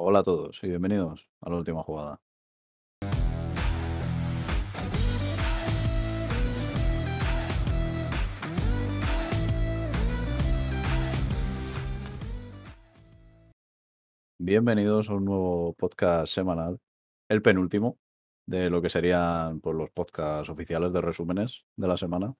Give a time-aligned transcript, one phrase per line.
[0.00, 2.20] Hola a todos y bienvenidos a la última jugada.
[14.38, 16.78] Bienvenidos a un nuevo podcast semanal,
[17.28, 17.98] el penúltimo
[18.46, 22.36] de lo que serían pues, los podcasts oficiales de resúmenes de la semana.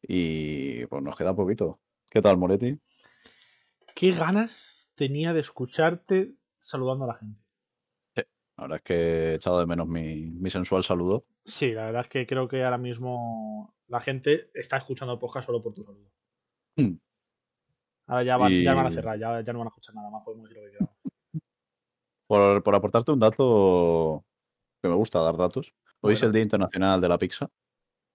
[0.00, 1.80] Y pues nos queda poquito.
[2.08, 2.78] ¿Qué tal, Moretti?
[3.96, 6.37] Qué ganas tenía de escucharte
[6.68, 7.40] saludando a la gente.
[8.56, 11.24] La verdad es que he echado de menos mi, mi sensual saludo.
[11.44, 15.46] Sí, la verdad es que creo que ahora mismo la gente está escuchando el podcast
[15.46, 16.10] solo por tu saludo.
[16.76, 16.98] Hmm.
[18.08, 20.24] Ahora ya van, ya van a cerrar, ya, ya no van a escuchar nada más,
[20.24, 20.96] podemos decir lo que queramos.
[22.26, 24.24] Por, por aportarte un dato
[24.82, 25.72] que me gusta dar datos.
[26.00, 27.48] Hoy es el Día Internacional de la Pizza.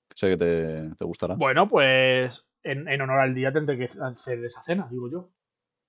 [0.09, 1.35] Que sé que te, te gustará.
[1.35, 5.31] Bueno, pues en, en honor al día tendré que hacer esa cena, digo yo.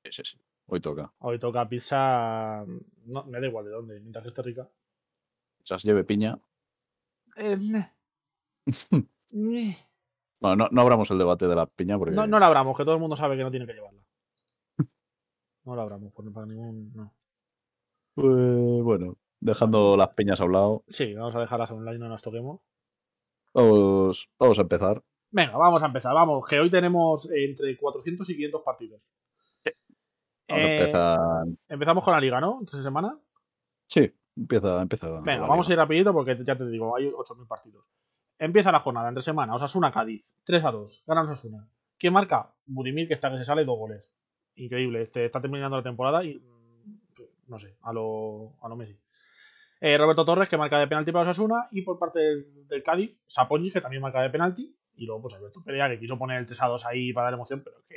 [0.04, 0.43] Sí, sí, sí.
[0.66, 1.12] Hoy toca.
[1.18, 2.64] Hoy toca pizza,
[3.04, 4.68] no, me da igual de dónde, mientras que esté rica.
[5.62, 6.38] Quizás lleve piña.
[7.36, 7.92] Eh, meh.
[9.30, 9.76] Meh.
[10.40, 12.84] Bueno, no, no abramos el debate de la piña porque No, no la abramos, que
[12.84, 14.00] todo el mundo sabe que no tiene que llevarla.
[15.64, 16.92] No la abramos, por, para ningún.
[16.94, 17.14] No.
[18.14, 22.20] pues, bueno, dejando las piñas a un lado, Sí, vamos a dejarlas online, no nos
[22.22, 22.60] toquemos.
[23.54, 25.02] vamos, vamos a empezar.
[25.30, 26.14] Venga, vamos a empezar.
[26.14, 29.00] Vamos, que hoy tenemos entre 400 y 500 partidos.
[30.48, 31.18] Eh, empezar.
[31.68, 32.58] Empezamos con la liga, ¿no?
[32.60, 33.18] Entre semana.
[33.86, 35.08] Sí, empieza, empieza.
[35.22, 37.86] Venga, la vamos a ir rapidito porque ya te digo, hay 8.000 partidos.
[38.38, 39.54] Empieza la jornada entre semana.
[39.54, 40.34] Osasuna Cádiz.
[40.44, 41.04] 3 a 2.
[41.06, 41.68] Gana Osasuna.
[41.98, 42.52] ¿Quién marca?
[42.66, 44.10] Budimir, que está que se sale dos goles.
[44.56, 45.02] Increíble.
[45.02, 46.34] Este, está terminando la temporada y.
[46.38, 48.98] mm, No sé, a lo, a lo Messi.
[49.80, 51.68] Eh, Roberto Torres, que marca de penalti para Osasuna.
[51.70, 54.76] Y por parte del, del Cádiz, Sapoñi, que también marca de penalti.
[54.96, 57.34] Y luego, pues Alberto Perea, que quiso poner el 3 a 2 ahí para dar
[57.34, 57.96] emoción, pero que,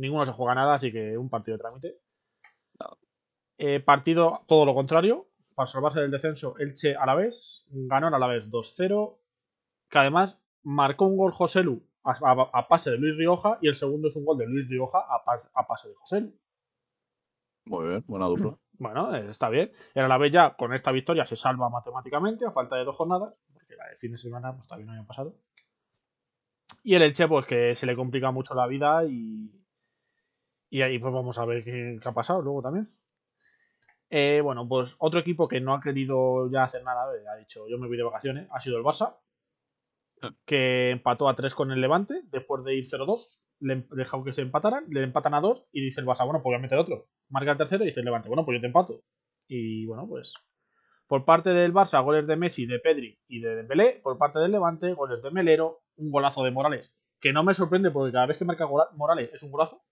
[0.00, 1.98] ninguno se juega nada, así que un partido de trámite.
[2.80, 2.98] No.
[3.58, 5.26] Eh, partido todo lo contrario.
[5.54, 7.64] Para salvarse del descenso, Elche Alavés.
[7.68, 9.18] Ganó el Alavés 2-0.
[9.90, 13.58] Que además marcó un gol Joselu a, a- a pase de Luis Rioja.
[13.60, 16.32] Y el segundo es un gol de Luis Rioja a, pas- a pase de Joselu.
[17.66, 18.56] Muy bien, buena dupla.
[18.80, 19.70] Bueno, eh, está bien.
[19.92, 23.34] El Alavés ya con esta victoria se salva matemáticamente a falta de dos jornadas.
[23.52, 25.34] Porque la de fin de semana pues, todavía no había pasado.
[26.82, 29.50] Y el Elche, pues que se le complica mucho la vida y.
[30.70, 32.86] Y ahí pues vamos a ver qué, qué ha pasado luego también.
[34.08, 37.68] Eh, bueno, pues otro equipo que no ha querido ya hacer nada, eh, ha dicho
[37.68, 39.16] yo me voy de vacaciones, ha sido el Barça,
[40.44, 43.40] que empató a 3 con el Levante después de ir 0-2.
[43.60, 46.52] Le dejó que se empataran, le empatan a 2 y dice el Barça, bueno, pues
[46.52, 47.08] voy a meter otro.
[47.28, 49.02] Marca el tercero y dice el Levante, bueno, pues yo te empato.
[49.46, 50.32] Y bueno, pues
[51.10, 54.00] por parte del Barça, goles de Messi, de Pedri y de Dembélé.
[54.02, 56.92] Por parte del Levante, goles de Melero, un golazo de Morales.
[57.20, 59.82] Que no me sorprende porque cada vez que marca Morales es un golazo.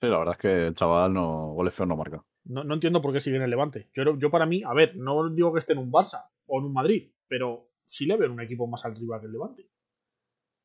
[0.00, 2.22] Sí, la verdad es que el chaval no, goles feos no marca.
[2.44, 3.88] No, no entiendo por qué sigue en el Levante.
[3.94, 6.66] Yo, yo para mí, a ver, no digo que esté en un Barça o en
[6.66, 9.68] un Madrid, pero sí le veo en un equipo más arriba que el Levante.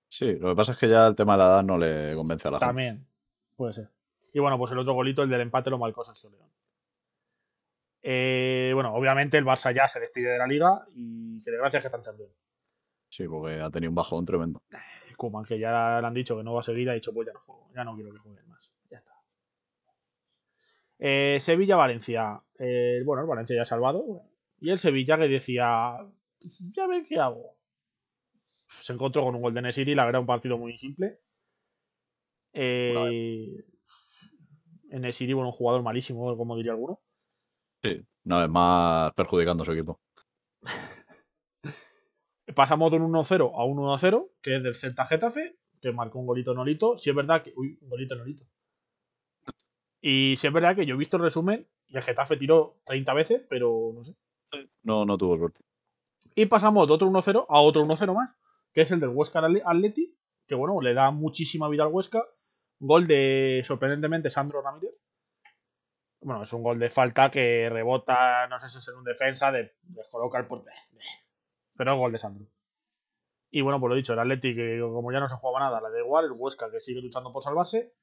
[0.08, 2.48] Sí, lo que pasa es que ya el tema de la edad no le convence
[2.48, 2.68] a la gente.
[2.68, 3.08] También,
[3.56, 3.90] puede ser.
[4.32, 6.50] Y bueno, pues el otro golito, el del empate, lo marcó Sergio León.
[8.04, 11.82] Eh, bueno, obviamente el Barça ya se despide de la liga y que de gracias
[11.82, 12.32] que está en Champions.
[13.10, 14.62] Sí, porque ha tenido un bajón tremendo.
[15.18, 17.34] Koeman, que ya le han dicho que no va a seguir, ha dicho, pues ya
[17.34, 18.53] no juego, ya no quiero que está.
[21.06, 22.42] Eh, Sevilla-Valencia.
[22.58, 24.22] Eh, bueno, el Valencia ya ha salvado.
[24.62, 25.98] Y el Sevilla que decía,
[26.40, 27.58] ya ver qué hago.
[28.68, 31.20] Se encontró con un gol de Nesiri, la verdad, un partido muy simple.
[32.54, 33.66] Eh,
[34.92, 37.02] Nesiri, bueno, un jugador malísimo, como diría alguno.
[37.84, 40.00] Sí, una vez más perjudicando a su equipo.
[42.56, 46.28] Pasamos de un 1-0 a un 1-0, que es del Celta Getafe, que marcó un
[46.28, 46.96] golito Nolito.
[46.96, 47.52] Si es verdad que.
[47.58, 48.46] Uy, un golito Nolito.
[50.06, 53.14] Y si es verdad que yo he visto el resumen y el Getafe tiró 30
[53.14, 54.14] veces, pero no sé.
[54.82, 55.62] No, no tuvo suerte.
[56.36, 58.36] Y pasamos de otro 1-0 a otro 1-0 más,
[58.74, 60.14] que es el del Huesca Atle- Atleti,
[60.46, 62.22] que bueno, le da muchísima vida al Huesca.
[62.80, 65.00] Gol de, sorprendentemente, Sandro Ramírez.
[66.20, 69.52] Bueno, es un gol de falta que rebota, no sé si es en un defensa,
[69.54, 70.76] de, descoloca el portero.
[71.78, 72.46] Pero es gol de Sandro.
[73.52, 75.94] Y bueno, pues lo dicho, el Atleti, que como ya no se jugaba nada, le
[75.96, 77.94] da igual, el Huesca que sigue luchando por salvarse.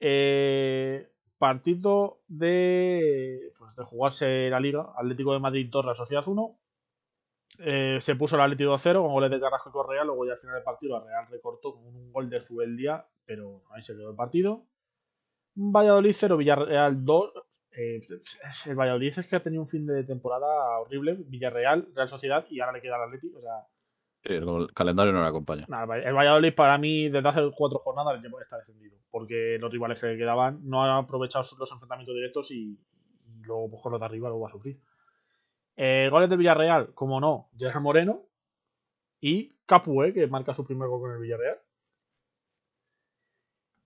[0.00, 1.08] Eh,
[1.38, 6.58] partido de, pues, de jugarse la liga, Atlético de Madrid 2, Real Sociedad 1.
[7.58, 10.38] Eh, se puso el Atlético 2-0 con goles de Carrasco y Correa, luego ya al
[10.38, 14.10] final del partido el Real recortó con un gol de Zubeldia, pero ahí se quedó
[14.10, 14.66] el partido.
[15.54, 17.32] Valladolid 0, Villarreal 2.
[17.78, 18.06] Eh,
[18.66, 21.16] el Valladolid es que ha tenido un fin de temporada horrible.
[21.26, 23.38] Villarreal, Real Sociedad y ahora le queda el Atlético.
[23.38, 23.66] O sea,
[24.28, 25.66] El calendario no le acompaña.
[26.04, 28.96] El Valladolid para mí desde hace cuatro jornadas ya está descendido.
[29.10, 32.78] Porque los rivales que quedaban no han aprovechado los enfrentamientos directos y,
[33.42, 34.80] luego pues, los de arriba lo va a sufrir.
[35.76, 38.22] Eh, goles del Villarreal, como no, Gerard Moreno
[39.20, 41.58] y Capué, que marca su primer gol con el Villarreal.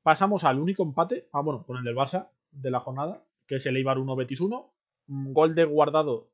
[0.03, 3.67] Pasamos al único empate, ah, bueno, con el del Barça de la jornada, que es
[3.67, 4.73] el Eibar 1 Betis 1.
[5.09, 6.30] Gol de guardado.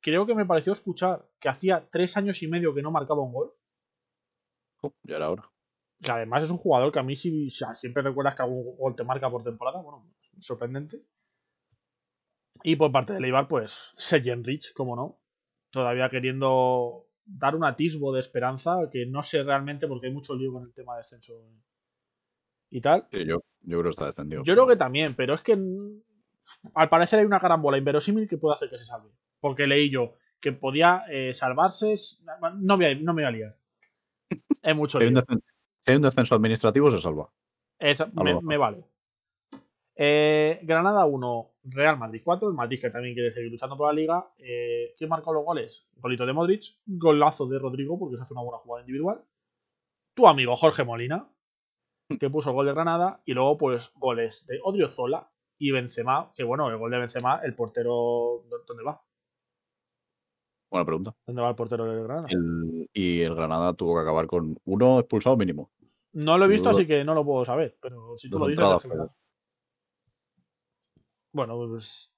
[0.00, 3.32] Creo que me pareció escuchar que hacía tres años y medio que no marcaba un
[3.32, 3.52] gol.
[5.02, 5.50] ya era hora.
[6.02, 9.04] Que además es un jugador que a mí si, siempre recuerdas que algún gol te
[9.04, 9.80] marca por temporada.
[9.80, 10.06] Bueno,
[10.38, 11.02] sorprendente.
[12.62, 15.18] Y por parte de Eibar, pues Sejen Rich, como no.
[15.70, 20.52] Todavía queriendo dar un atisbo de esperanza, que no sé realmente porque hay mucho lío
[20.52, 21.34] con el tema de descenso
[22.70, 23.06] y tal.
[23.10, 24.42] yo, yo creo que está defendido.
[24.44, 25.58] Yo creo que también, pero es que
[26.74, 29.10] al parecer hay una carambola inverosímil que puede hacer que se salve.
[29.46, 31.94] Porque leí yo que podía eh, salvarse.
[32.58, 33.56] No me, no me voy a liar.
[34.60, 34.98] Es mucho.
[34.98, 35.04] Si
[35.86, 37.30] hay un descenso administrativo, se salva.
[38.42, 38.84] me, vale.
[39.94, 42.48] Eh, Granada 1, Real Madrid 4.
[42.48, 44.28] El Madrid que también quiere seguir luchando por la liga.
[44.38, 45.88] Eh, ¿Quién marcó los goles?
[45.94, 49.22] Golito de Modric, golazo de Rodrigo porque se hace una buena jugada individual.
[50.14, 51.30] Tu amigo Jorge Molina,
[52.20, 56.42] que puso el gol de Granada, y luego pues goles de Odriozola y Benzema, que
[56.42, 59.00] bueno, el gol de Benzema, el portero, ¿dónde va?
[60.70, 61.14] Buena pregunta.
[61.26, 62.28] ¿Dónde va el portero de Granada?
[62.92, 65.70] y el Granada tuvo que acabar con uno expulsado mínimo.
[66.12, 68.64] No lo he visto, así que no lo puedo saber, pero si tú lo dices...
[71.32, 72.10] Bueno, pues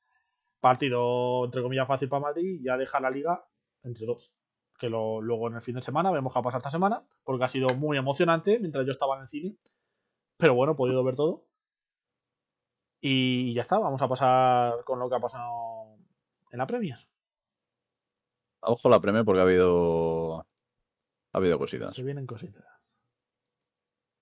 [0.60, 3.44] partido entre comillas fácil para Madrid, ya deja la liga
[3.82, 4.32] entre dos.
[4.78, 7.48] Que luego en el fin de semana vemos qué ha pasado esta semana, porque ha
[7.48, 9.56] sido muy emocionante mientras yo estaba en el cine.
[10.36, 11.44] Pero bueno, he podido ver todo.
[13.00, 15.96] Y ya está, vamos a pasar con lo que ha pasado
[16.52, 16.98] en la Premier.
[18.60, 20.40] Ojo la Premier porque ha habido.
[20.40, 21.94] Ha habido cositas.
[21.94, 22.64] Se vienen cositas.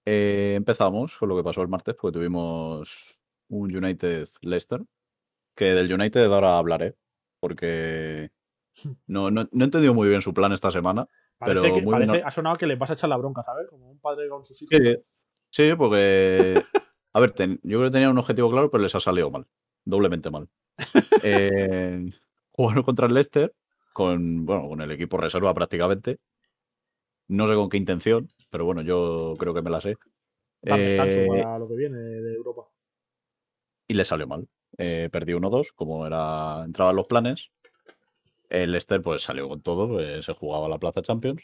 [0.05, 3.19] Eh, empezamos con lo que pasó el martes, porque tuvimos
[3.49, 4.83] un United Leicester.
[5.55, 6.97] Que del United ahora hablaré,
[7.41, 8.31] porque
[9.07, 11.09] no, no, he entendido muy bien su plan esta semana.
[11.41, 11.63] pero
[12.25, 13.69] ha sonado que le vas a echar la bronca, ¿sabes?
[13.69, 14.79] Como un padre con sus hijos.
[15.51, 16.63] Sí, porque.
[17.13, 19.47] a ver, yo creo que tenía un objetivo claro, pero les ha salido mal.
[19.85, 20.49] Doblemente mal.
[21.23, 22.11] eh,
[22.53, 23.55] jugaron contra el Leicester
[23.97, 26.19] con, bueno, con el equipo reserva prácticamente.
[27.29, 29.97] No sé con qué intención, pero bueno, yo creo que me la sé.
[30.61, 32.69] Eh, para lo que viene de Europa.
[33.89, 34.47] Y le salió mal.
[34.77, 37.51] Eh, perdió 1-2, como era entraba en los planes.
[38.51, 41.43] El Leicester pues salió con todo, pues, se jugaba la Plaza Champions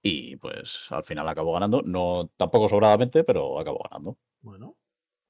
[0.00, 4.18] y pues al final acabó ganando, no tampoco sobradamente, pero acabó ganando.
[4.40, 4.76] Bueno.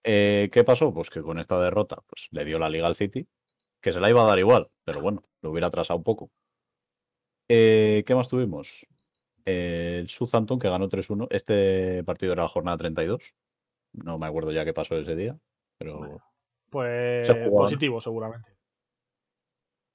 [0.05, 0.93] Eh, ¿Qué pasó?
[0.93, 3.27] Pues que con esta derrota pues le dio la liga al City,
[3.83, 6.31] que se la iba a dar igual, pero bueno, lo hubiera atrasado un poco.
[7.49, 8.87] Eh, ¿Qué más tuvimos?
[9.45, 11.27] el Southampton que ganó 3-1.
[11.31, 13.35] Este partido era la jornada 32.
[13.93, 15.39] No me acuerdo ya qué pasó ese día,
[15.79, 16.23] pero...
[16.71, 18.51] pues positivo seguramente.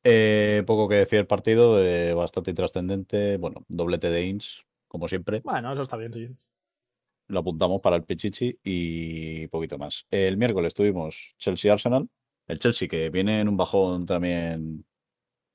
[0.03, 3.37] Eh, poco que decir el partido, eh, bastante intrascendente.
[3.37, 5.41] Bueno, doblete de Ins, como siempre.
[5.43, 6.29] Bueno, eso está bien, sí.
[7.27, 10.05] Lo apuntamos para el Pichichi y poquito más.
[10.11, 12.07] El miércoles tuvimos Chelsea-Arsenal.
[12.47, 14.85] El Chelsea que viene en un bajón también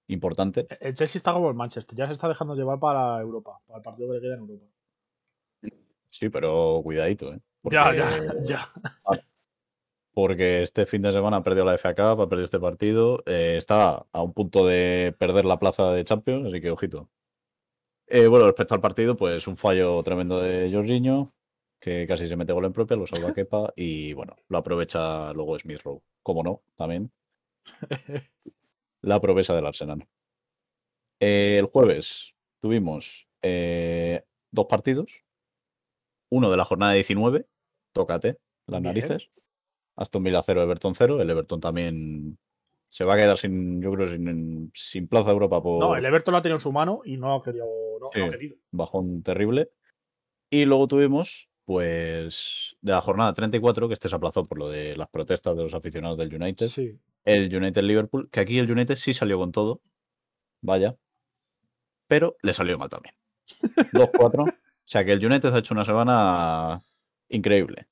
[0.09, 0.67] importante.
[0.69, 3.79] E-, el Chelsea está como el Manchester, ya se está dejando llevar para Europa, para
[3.79, 4.67] el partido que le queda en Europa.
[6.11, 7.41] Sí, pero cuidadito, ¿eh?
[7.65, 8.09] Ya, ya,
[8.43, 8.69] ya
[10.15, 13.57] porque este fin de semana ha perdido la FA Cup, ha perdido este partido, eh,
[13.57, 17.09] está a un punto de perder la plaza de Champions, así que ojito.
[18.07, 21.33] Eh, bueno, respecto al partido, pues un fallo tremendo de Jorginho,
[21.83, 25.59] que casi se mete gol en propia, lo salva Kepa y bueno, lo aprovecha luego
[25.59, 26.01] Smith Rowe.
[26.23, 27.11] Como no, también.
[29.03, 30.07] La promesa del Arsenal.
[31.19, 35.25] Eh, el jueves tuvimos dos partidos.
[36.31, 37.47] Uno de la jornada 19,
[37.93, 39.31] tócate las narices.
[39.97, 41.21] Aston Villa 0, Everton 0.
[41.21, 42.39] El Everton también
[42.89, 45.61] se va a quedar sin, yo creo, sin, sin plaza Europa.
[45.61, 45.81] Por...
[45.81, 47.67] No, el Everton lo ha tenido en su mano y no ha querido.
[48.01, 48.57] No, ha querido.
[48.71, 49.71] Bajón terrible.
[50.49, 54.97] Y luego tuvimos, pues, de la jornada 34, que este se aplazó por lo de
[54.97, 56.69] las protestas de los aficionados del United.
[56.69, 56.99] Sí.
[57.25, 59.81] El United Liverpool, que aquí el United sí salió con todo.
[60.61, 60.97] Vaya.
[62.09, 63.15] Pero le salió mal también.
[63.93, 64.43] 2-4.
[64.43, 64.53] o
[64.85, 66.83] sea que el United ha hecho una semana
[67.29, 67.87] increíble.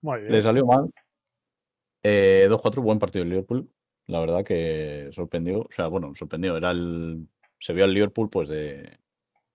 [0.00, 0.32] Muy bien.
[0.32, 0.90] Le salió mal,
[2.02, 3.70] eh, 2-4, buen partido el Liverpool.
[4.06, 5.60] La verdad que sorprendió.
[5.60, 6.56] O sea, bueno, sorprendió.
[6.56, 7.28] Era el.
[7.58, 8.98] Se vio al Liverpool, pues, de,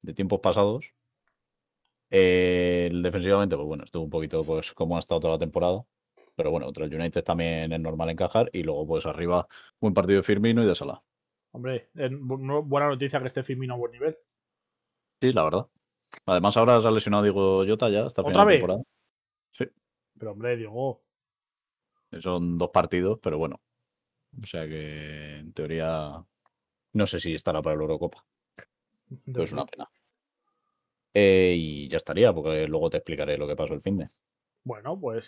[0.01, 0.93] de tiempos pasados.
[2.09, 5.83] Eh, defensivamente, pues bueno, estuvo un poquito pues como ha estado toda la temporada.
[6.35, 8.49] Pero bueno, otro United también es normal encajar.
[8.53, 9.47] Y luego, pues arriba,
[9.79, 11.01] buen partido de Firmino y de Salah.
[11.51, 14.15] Hombre, buena noticia que esté Firmino a buen nivel.
[15.19, 15.67] Sí, la verdad.
[16.27, 18.59] Además, ahora se ha lesionado Diego Jota ya hasta ¿Otra final de vez?
[18.59, 18.83] temporada.
[19.51, 19.65] Sí,
[20.19, 21.01] Pero hombre, Diego.
[22.19, 23.59] son dos partidos, pero bueno.
[24.41, 26.23] O sea que en teoría
[26.93, 28.23] no sé si estará para la Eurocopa.
[29.25, 29.89] Pero es una pena.
[31.19, 34.07] Eh, y ya estaría, porque luego te explicaré lo que pasó el fin de.
[34.63, 35.25] Bueno, pues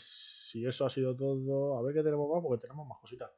[0.52, 3.32] si eso ha sido todo, a ver qué tenemos más, porque tenemos más cositas.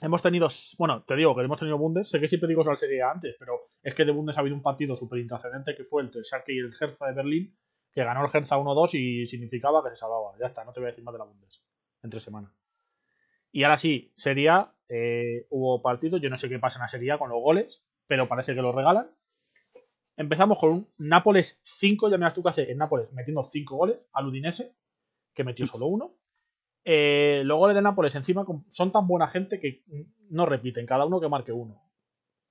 [0.00, 0.48] Hemos tenido,
[0.78, 3.10] bueno, te digo que hemos tenido Bundes, sé que siempre digo eso al serie A
[3.10, 6.10] antes, pero es que de Bundes ha habido un partido súper intrascendente que fue el
[6.10, 7.54] Schalke y el Hertha de Berlín,
[7.92, 10.38] que ganó el Hertha 1-2 y significaba que se salvaba.
[10.40, 11.62] Ya está, no te voy a decir más de la Bundes.
[12.02, 12.50] Entre semana.
[13.52, 16.88] Y ahora sí, Serie A, eh, hubo partidos, yo no sé qué pasa en la
[16.88, 19.10] Serie con los goles, pero parece que los regalan.
[20.20, 24.00] Empezamos con un Nápoles 5, ya miras tú que hace en Nápoles metiendo 5 goles
[24.12, 24.76] al Udinese,
[25.32, 26.14] que metió solo uno.
[26.84, 29.82] Eh, los goles de Nápoles encima son tan buena gente que
[30.28, 31.82] no repiten, cada uno que marque uno.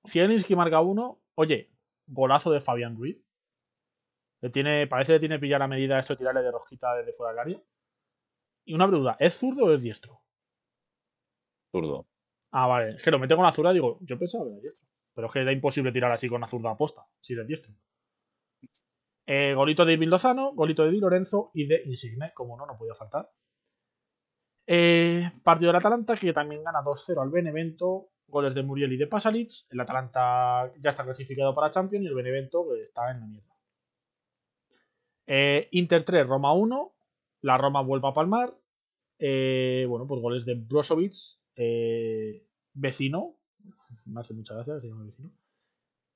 [0.04, 1.70] Zielinski marca uno, oye,
[2.08, 3.24] golazo de Fabián Ruiz.
[4.40, 7.30] Le tiene, parece que tiene pillar a medida esto de tirarle de rojita desde fuera
[7.30, 7.62] del área.
[8.64, 10.20] Y una pregunta, ¿es zurdo o es diestro?
[11.70, 12.08] Zurdo.
[12.50, 14.89] Ah, vale, es que lo mete con la zurda, digo, yo pensaba que era diestro.
[15.14, 17.74] Pero es que era imposible tirar así con la zurda aposta, si eres diestro.
[19.32, 22.96] Eh, golito de Lozano, golito de Di Lorenzo y de Insigne, como no, no podía
[22.96, 23.30] faltar.
[24.66, 28.08] Eh, partido del Atalanta que también gana 2-0 al Benevento.
[28.26, 29.50] Goles de Muriel y de Pasalic.
[29.70, 33.54] El Atalanta ya está clasificado para Champions y el Benevento está en la mierda.
[35.28, 36.92] Eh, Inter 3, Roma 1.
[37.42, 38.52] La Roma vuelve a palmar.
[39.18, 41.14] Bueno, pues goles de Brozovic,
[42.74, 43.36] vecino.
[44.10, 45.30] Me hace mucha gracia, se llama vecino.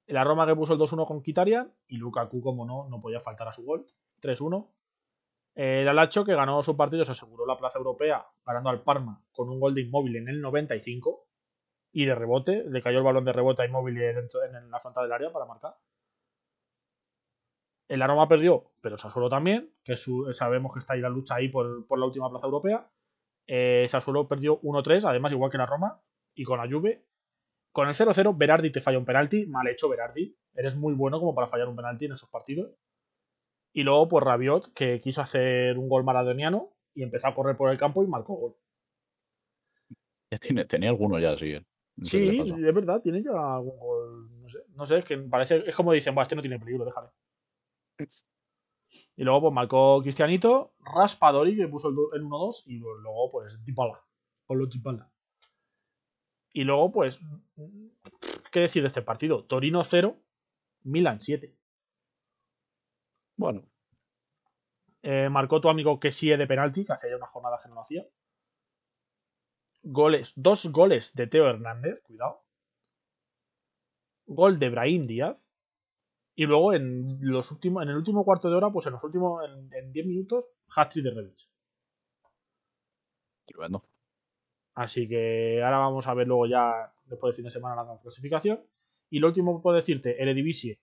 [0.07, 1.73] La Roma que puso el 2-1 con Kitarian.
[1.87, 3.87] Y Lukaku, como no, no podía faltar a su gol.
[4.21, 4.69] 3-1.
[5.55, 9.49] El Alacho, que ganó su partido, se aseguró la plaza europea ganando al Parma con
[9.49, 11.27] un gol de inmóvil en el 95
[11.93, 12.65] y de rebote.
[12.69, 15.77] Le cayó el balón de rebote a inmóvil en la frontal del área para marcar.
[17.89, 21.87] El Aroma perdió, pero Sassuolo también, que sabemos que está ahí la lucha ahí por,
[21.87, 22.91] por la última plaza europea.
[23.47, 26.01] Eh, Sassuolo perdió 1-3, además igual que la Roma,
[26.35, 27.05] y con la Juve.
[27.75, 30.33] Con el 0-0, Berardi te falla un penalti, mal hecho Berardi.
[30.55, 32.71] Eres muy bueno como para fallar un penalti en esos partidos.
[33.73, 37.73] Y luego, pues Rabiot, que quiso hacer un gol maradoniano y empezó a correr por
[37.73, 38.55] el campo y marcó gol.
[40.31, 41.53] Ya tiene, tenía alguno ya, sí.
[41.97, 44.41] No sé qué Sí, es verdad, tiene ya algún gol.
[44.41, 45.69] No sé, no sé, es que parece.
[45.69, 47.09] Es como dicen, "Buah, este no tiene peligro, déjale.
[49.17, 53.65] Y luego, pues marcó Cristianito, Raspadori, que puso el, do- el 1-2, y luego, pues,
[53.65, 54.01] Dybala.
[54.47, 55.11] Pablo Dybala.
[56.55, 57.19] Y luego, pues,
[58.51, 59.45] ¿qué decir de este partido?
[59.45, 60.17] Torino 0,
[60.85, 61.55] Milan 7.
[63.37, 63.63] Bueno,
[65.03, 67.77] Eh, marcó tu amigo que sí de penalti, que hacía ya una jornada que no
[67.77, 68.05] lo hacía.
[69.99, 72.43] Goles, dos goles de Teo Hernández, cuidado.
[74.27, 75.39] Gol de Brahim Díaz.
[76.37, 79.43] Y luego en los últimos, en el último cuarto de hora, pues en los últimos,
[79.49, 80.45] en, en 10 minutos,
[80.77, 81.39] hat-trick de Rebic.
[83.47, 83.83] tremendo.
[84.75, 88.61] Así que ahora vamos a ver luego ya, después del fin de semana, la clasificación.
[89.11, 90.81] Y lo último que puedo decirte, el Eredivisie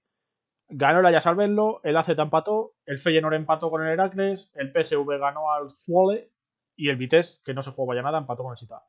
[0.72, 4.72] ganó el Ajax al verlo, el AZ empató, el Feyenoord empató con el Heracles, el
[4.72, 6.32] PSV ganó al Zwolle
[6.76, 8.84] y el Vitesse, que no se jugaba ya nada, empató con el Sita.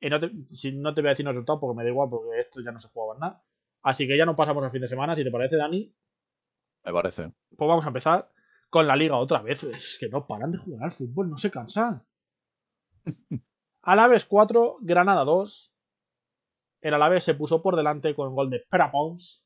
[0.00, 2.08] Y no te, si no te voy a decir los resultados porque me da igual,
[2.08, 3.42] porque esto ya no se jugaba nada.
[3.82, 5.92] Así que ya no pasamos al fin de semana, si te parece, Dani.
[6.84, 7.32] Me parece.
[7.56, 8.30] Pues vamos a empezar
[8.70, 9.64] con la liga otra vez.
[9.64, 12.04] Es que no paran de jugar al fútbol, no se cansan.
[13.86, 15.72] Alaves 4, Granada 2.
[16.80, 19.44] El Alavés se puso por delante con el gol de Perapons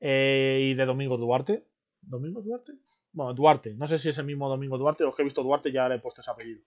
[0.00, 1.66] eh, y de Domingo Duarte.
[2.00, 2.72] ¿Domingo Duarte?
[3.12, 3.74] Bueno, Duarte.
[3.74, 5.90] No sé si es el mismo Domingo Duarte o es que he visto Duarte ya
[5.90, 6.62] le he puesto ese apellido.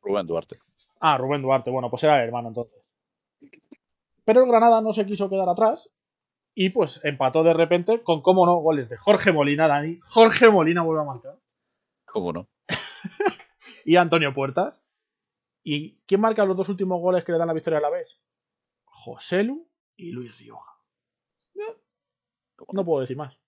[0.00, 0.60] Rubén Duarte.
[1.00, 1.72] Ah, Rubén Duarte.
[1.72, 2.80] Bueno, pues era el hermano entonces.
[4.24, 5.90] Pero el Granada no se quiso quedar atrás
[6.54, 9.98] y pues empató de repente con, cómo no, goles de Jorge Molina, Dani.
[10.02, 11.38] Jorge Molina vuelve a marcar.
[12.04, 12.48] ¿Cómo no?
[13.84, 14.86] Y Antonio Puertas.
[15.62, 18.20] ¿Y quién marca los dos últimos goles que le dan la victoria a la vez?
[18.84, 20.70] Joselu y Luis Rioja.
[22.72, 23.38] No puedo decir más.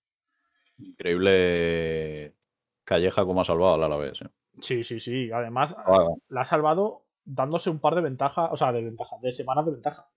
[0.77, 2.35] Increíble
[2.83, 4.21] Calleja como ha salvado al Alavés.
[4.21, 4.29] ¿eh?
[4.59, 5.31] Sí, sí, sí.
[5.31, 9.31] Además, Ah, la ha salvado dándose un par de ventajas, o sea, de ventaja, de
[9.31, 10.09] semanas de ventaja.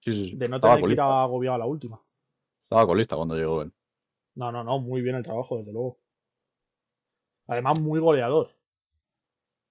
[0.00, 0.36] sí, sí, sí.
[0.36, 2.00] De no Estaba tener que ir agobiado a la última.
[2.64, 3.72] Estaba colista cuando llegó él.
[4.34, 5.98] No, no, no, muy bien el trabajo, desde luego.
[7.48, 8.54] Además, muy goleador.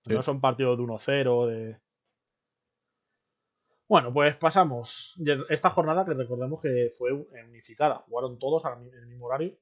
[0.07, 0.13] Sí.
[0.13, 1.79] No son partidos de 1-0, de...
[3.87, 5.15] Bueno, pues pasamos.
[5.49, 7.99] Esta jornada que recordemos que fue unificada.
[7.99, 9.57] Jugaron todos en el mismo horario.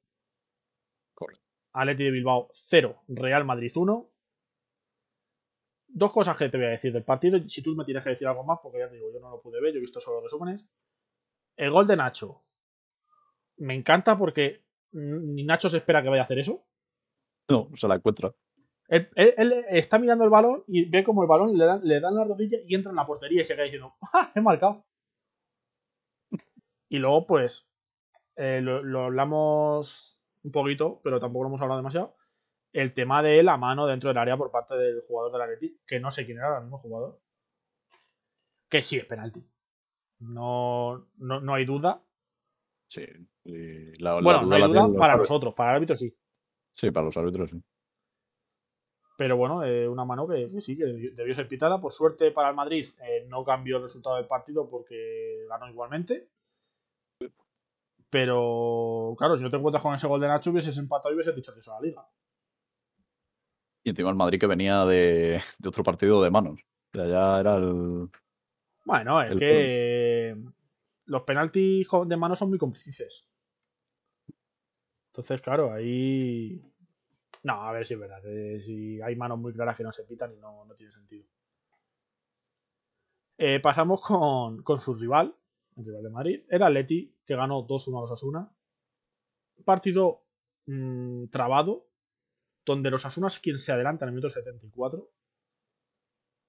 [1.14, 1.44] Correcto.
[1.74, 4.10] Atleti de Bilbao 0, Real Madrid 1.
[5.88, 7.40] Dos cosas que te voy a decir del partido.
[7.48, 9.42] Si tú me tienes que decir algo más, porque ya te digo, yo no lo
[9.42, 10.66] pude ver, yo he visto solo resúmenes.
[11.56, 12.44] El gol de Nacho.
[13.58, 16.66] Me encanta porque ni Nacho se espera que vaya a hacer eso.
[17.48, 18.34] No, se la encuentra.
[18.88, 22.00] Él, él- él está mirando el balón y ve como el balón le dan, le
[22.00, 24.32] dan la rodilla y entra en la portería y se queda diciendo, ¡ah!
[24.36, 24.86] He marcado.
[26.90, 27.68] Y luego, pues,
[28.36, 32.16] eh, lo, lo hablamos un poquito, pero tampoco lo hemos hablado demasiado.
[32.74, 36.00] El tema de la mano dentro del área por parte del jugador del Atleti, que
[36.00, 37.20] no sé quién era ahora mismo jugador.
[38.70, 39.44] Que sí es penalti.
[40.20, 42.02] No, no, no hay duda.
[42.88, 43.06] Sí.
[43.44, 46.16] la- la Bueno, no hay duda los para nosotros, para el árbitro sí.
[46.72, 47.62] Sí, para los árbitros, sí.
[49.18, 51.80] Pero bueno, eh, una mano que, que sí, que debió, ser pitada.
[51.80, 56.28] Por suerte para el Madrid eh, no cambió el resultado del partido porque ganó igualmente.
[58.10, 61.36] Pero claro, si no te encuentras con ese gol de Nacho, hubieses empatado y hubieses
[61.36, 62.08] dicho que eso a la liga.
[63.84, 66.60] Y encima el Madrid que venía de, de otro partido de manos.
[66.94, 68.10] O sea, ya era el.
[68.84, 70.38] Bueno, es El que
[71.06, 73.28] los penaltis de mano son muy cómplices.
[75.12, 76.62] Entonces, claro, ahí.
[77.46, 78.24] No, a ver si es verdad.
[78.24, 81.28] que si hay manos muy claras que no se pitan y no, no tiene sentido.
[83.38, 85.36] Eh, pasamos con, con su rival,
[85.78, 86.44] el rival de Madrid.
[86.50, 88.52] Era Atleti, que ganó 2-1 a los Asuna.
[89.64, 90.24] Partido
[90.66, 91.86] mm, trabado,
[92.66, 95.08] donde los Asuna es quien se adelanta en el minuto 74.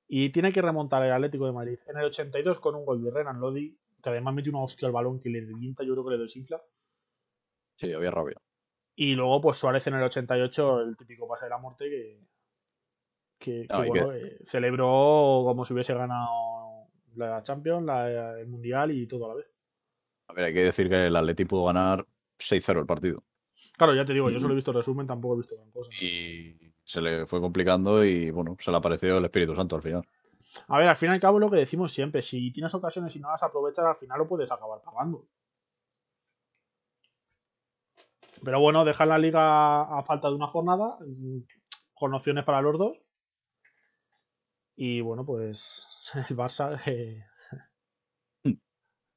[0.09, 3.11] Y tiene que remontar el Atlético de Madrid en el 82 con un gol de
[3.11, 6.17] Renan Lodi, que además mete una hostia al balón que le revienta, yo creo que
[6.17, 6.63] le desinfla.
[7.75, 8.41] Sí, había rabia.
[8.97, 12.21] Y luego, pues Suárez en el 88, el típico pase de la muerte que,
[13.39, 19.07] que, No, bueno, eh, celebró como si hubiese ganado la Champions, la- el Mundial y
[19.07, 19.47] todo a la vez.
[20.29, 22.07] A ver, hay que decir que el Atleti pudo ganar
[22.39, 23.23] 6-0 el partido.
[23.77, 25.91] Claro, ya te digo, yo solo he visto el resumen, tampoco he visto gran cosa.
[26.01, 30.03] Y se le fue complicando y bueno, se le apareció el Espíritu Santo al final.
[30.69, 33.21] A ver, al fin y al cabo lo que decimos siempre, si tienes ocasiones y
[33.21, 35.27] no las aprovechas, al final lo puedes acabar pagando.
[38.47, 40.97] Pero bueno, dejar la liga a falta de una jornada,
[41.95, 42.97] con opciones para los dos.
[44.77, 45.85] Y bueno, pues
[46.31, 47.25] el Barça, eh,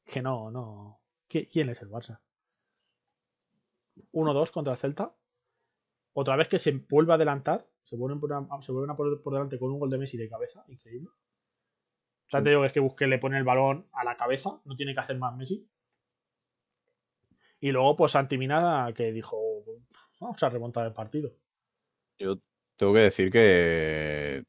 [0.06, 1.00] que no, no.
[1.30, 2.20] ¿Qui- ¿Quién es el Barça?
[4.14, 5.14] 1-2 contra el Celta.
[6.14, 7.68] Otra vez que se vuelve a adelantar.
[7.84, 8.32] Se vuelven, por,
[8.64, 10.64] se vuelven a poner por delante con un gol de Messi de cabeza.
[10.70, 11.10] Increíble.
[12.32, 12.44] Ya Sí.
[12.44, 14.60] te digo que es que Busquets le pone el balón a la cabeza.
[14.66, 15.70] No tiene que hacer más Messi.
[17.60, 19.38] Y luego, pues Santi Mina que dijo:
[20.20, 21.32] Vamos a remontar el partido.
[22.18, 22.38] Yo
[22.78, 24.44] tengo que decir que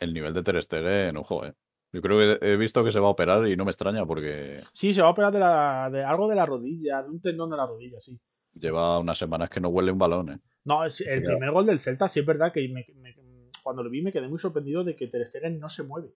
[0.00, 1.54] el nivel de Ter Stegen, ojo, eh.
[1.92, 4.58] Yo creo que he visto que se va a operar y no me extraña porque
[4.72, 7.48] Sí, se va a operar de, la, de algo de la rodilla, de un tendón
[7.48, 8.18] de la rodilla, sí.
[8.52, 10.38] lleva unas semanas que no huele un balón, eh.
[10.64, 13.14] No, es- el primer gol del Celta sí es verdad que me- me-
[13.62, 16.12] cuando lo vi me quedé muy sorprendido de que Ter Stegen no se mueve.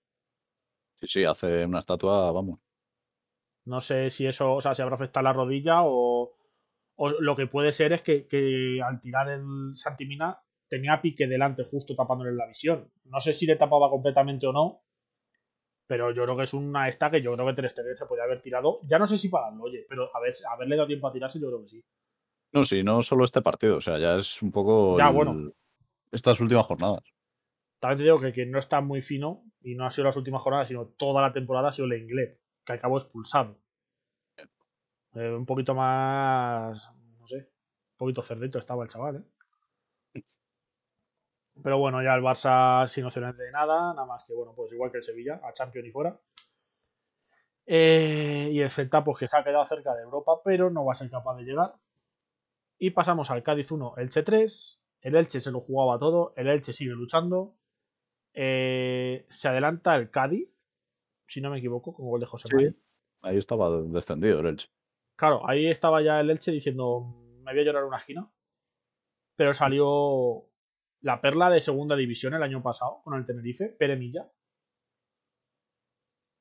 [1.01, 2.61] Sí, sí, hace una estatua, vamos.
[3.67, 6.33] No sé si eso, o sea, si habrá afectado la rodilla o,
[7.03, 11.27] o lo que puede ser es que, que al tirar el Santimina tenía a Pique
[11.27, 12.91] delante justo tapándole la visión.
[13.05, 14.83] No sé si le tapaba completamente o no,
[15.87, 18.25] pero yo creo que es una esta que yo creo que Ter Stegen se podía
[18.25, 18.81] haber tirado.
[18.85, 21.49] Ya no sé si pararlo, oye, pero a ver, haberle dado tiempo a tirarse yo
[21.49, 21.85] creo que sí.
[22.53, 25.53] No, sí, no solo este partido, o sea, ya es un poco Ya, el- bueno.
[26.13, 27.03] estas últimas jornadas.
[27.81, 30.43] También te digo que quien no está muy fino, y no ha sido las últimas
[30.43, 33.57] jornadas, sino toda la temporada, ha sido el inglés, que acabó expulsado.
[35.15, 36.91] Eh, un poquito más.
[37.19, 37.37] No sé.
[37.37, 40.23] Un poquito cerdito estaba el chaval, ¿eh?
[41.63, 44.91] Pero bueno, ya el Barça sin opciones de nada, nada más que, bueno, pues igual
[44.91, 46.19] que el Sevilla, a Champions y fuera.
[47.67, 50.93] Eh, y el Celta, pues que se ha quedado cerca de Europa, pero no va
[50.93, 51.75] a ser capaz de llegar.
[52.79, 54.83] Y pasamos al Cádiz 1, Elche 3.
[55.03, 57.57] El Elche se lo jugaba todo, el Elche sigue luchando.
[58.33, 60.49] Eh, se adelanta el Cádiz,
[61.27, 62.55] si no me equivoco, con gol de José Sí.
[62.55, 62.73] María.
[63.23, 64.69] Ahí estaba descendido el Elche.
[65.21, 68.33] Claro, ahí estaba ya el Elche diciendo, me voy a llorar una esquina.
[69.37, 70.47] Pero salió
[71.03, 74.33] la perla de segunda división el año pasado con el Tenerife, Pere Milla.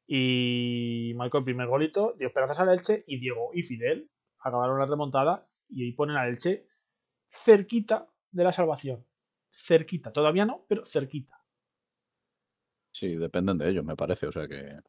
[0.08, 4.86] Y marcó el primer golito, dio esperanzas al Elche y Diego y Fidel acabaron la
[4.86, 6.66] remontada y ahí ponen al Elche
[7.30, 9.06] cerquita de la salvación.
[9.52, 11.44] Cerquita, todavía no, pero cerquita.
[12.94, 14.80] Sí, dependen de ellos, me parece, o sea que...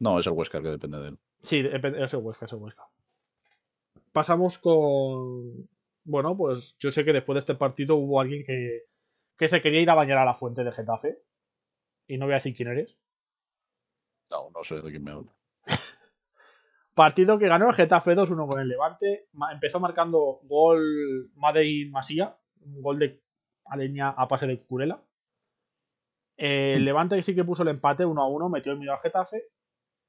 [0.00, 1.18] No, es el Huesca el que depende de él.
[1.44, 2.91] Sí, es el Huesca, es el Huesca.
[4.12, 5.68] Pasamos con.
[6.04, 8.82] Bueno, pues yo sé que después de este partido hubo alguien que,
[9.38, 11.18] que se quería ir a bañar a la fuente de Getafe.
[12.06, 12.98] Y no voy a decir quién eres.
[14.30, 15.32] No, no sé de quién me habla.
[16.94, 19.28] Partido que ganó el Getafe 2-1 con el Levante.
[19.52, 22.36] Empezó marcando gol Madei Masía.
[22.60, 23.22] Un gol de
[23.64, 25.02] Aleña a pase de Curela.
[26.36, 29.44] El Levante sí que puso el empate 1-1, metió el miedo al Getafe.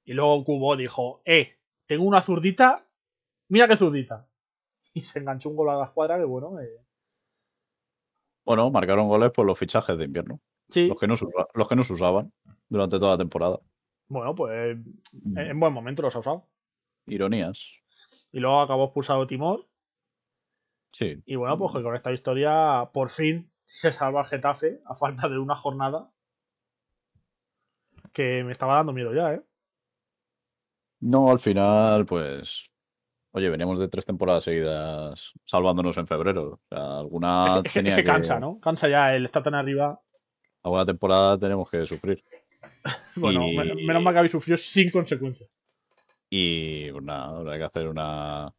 [0.05, 2.85] Y luego Cubo dijo: Eh, tengo una zurdita.
[3.53, 4.27] Mira qué zurdita.
[4.95, 6.59] y se enganchó un gol a la escuadra que bueno.
[6.59, 6.81] Eh,
[8.45, 10.39] Bueno, marcaron goles por los fichajes de invierno.
[10.69, 12.33] sí, Los que no se, los que no se usaban
[12.67, 13.59] durante toda la temporada.
[14.07, 14.75] bueno, pues
[15.11, 15.37] Mm.
[15.37, 16.47] en en buen momento los ha usado.
[17.05, 17.59] Ironías.
[18.31, 19.67] Y luego acabó expulsado Timor.
[20.91, 21.21] Sí.
[21.25, 25.37] Y bueno, pues con esta historia por fin se salva el Getafe a falta de
[25.37, 26.11] una jornada
[28.13, 29.43] que me estaba dando miedo ya, ¿eh?
[31.01, 32.67] No, al final, pues.
[33.35, 36.53] Oye, veníamos de tres temporadas seguidas salvándonos en febrero.
[36.53, 38.59] O sea, alguna es que, tenía es que cansa, ¿no?
[38.59, 39.99] Cansa ya el estar tan arriba.
[40.63, 42.23] Alguna temporada tenemos que sufrir.
[43.15, 45.49] Bueno, Y- men- menos mal que habéis sufrido sin consecuencias.
[46.29, 48.51] Y pues nada, hay que hacer una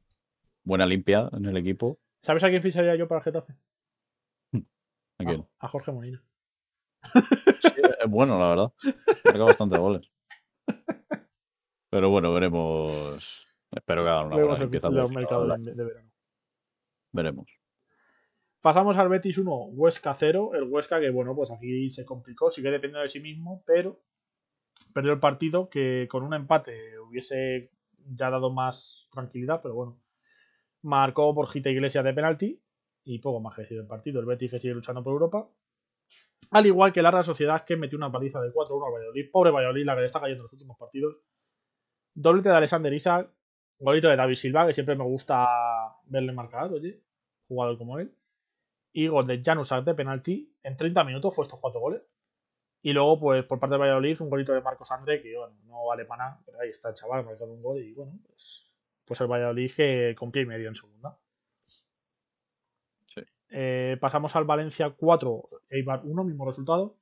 [0.62, 1.98] buena limpia en el equipo.
[2.22, 3.52] ¿Sabes a quién ficharía yo para el Getafe?
[4.52, 4.58] ¿A
[5.22, 5.46] A- quién?
[5.58, 6.22] a Jorge Molina.
[7.62, 8.72] Sí, es bueno, la verdad.
[9.24, 10.08] Marca bastante goles.
[11.90, 13.43] Pero bueno, veremos.
[13.74, 14.90] Espero que hagan una Luego buena limpieza.
[14.90, 16.10] los mercados de, de verano.
[17.12, 17.46] Veremos.
[18.60, 20.52] Pasamos al Betis 1, Huesca 0.
[20.54, 24.00] El Huesca que, bueno, pues aquí se complicó, sigue dependiendo de sí mismo, pero
[24.92, 27.70] perdió el partido que con un empate hubiese
[28.06, 30.00] ya dado más tranquilidad, pero bueno.
[30.82, 32.60] Marcó por Gita Iglesias de penalti
[33.04, 34.20] y poco más que decir del partido.
[34.20, 35.48] El Betis que sigue luchando por Europa.
[36.50, 39.30] Al igual que la Real Sociedad que metió una paliza de 4-1 al Valladolid.
[39.32, 41.16] Pobre Valladolid, la que le está cayendo en los últimos partidos.
[42.14, 43.30] Doblete de Alexander Isaac.
[43.84, 45.46] Golito de David Silva, que siempre me gusta
[46.06, 47.02] verle marcar, oye.
[47.48, 48.14] Jugador como él.
[48.94, 50.56] Y gol de Janusak de penalti.
[50.62, 52.02] En 30 minutos fue estos cuatro goles.
[52.80, 55.84] Y luego, pues por parte de Valladolid, un golito de Marcos André, que bueno, no
[55.84, 57.82] vale para nada, pero ahí está el chaval marcando un gol.
[57.82, 58.72] Y bueno, pues,
[59.04, 61.18] pues el Valladolid que con pie y medio en segunda.
[63.06, 63.20] Sí.
[63.50, 66.96] Eh, pasamos al Valencia 4, Eibar 1, mismo resultado.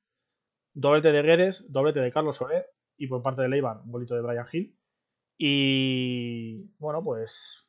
[0.74, 2.66] Doblete de Guedes, doblete de Carlos Soler.
[2.96, 4.76] Y por parte del Eibar, un golito de Brian Hill.
[5.44, 7.66] Y bueno, pues.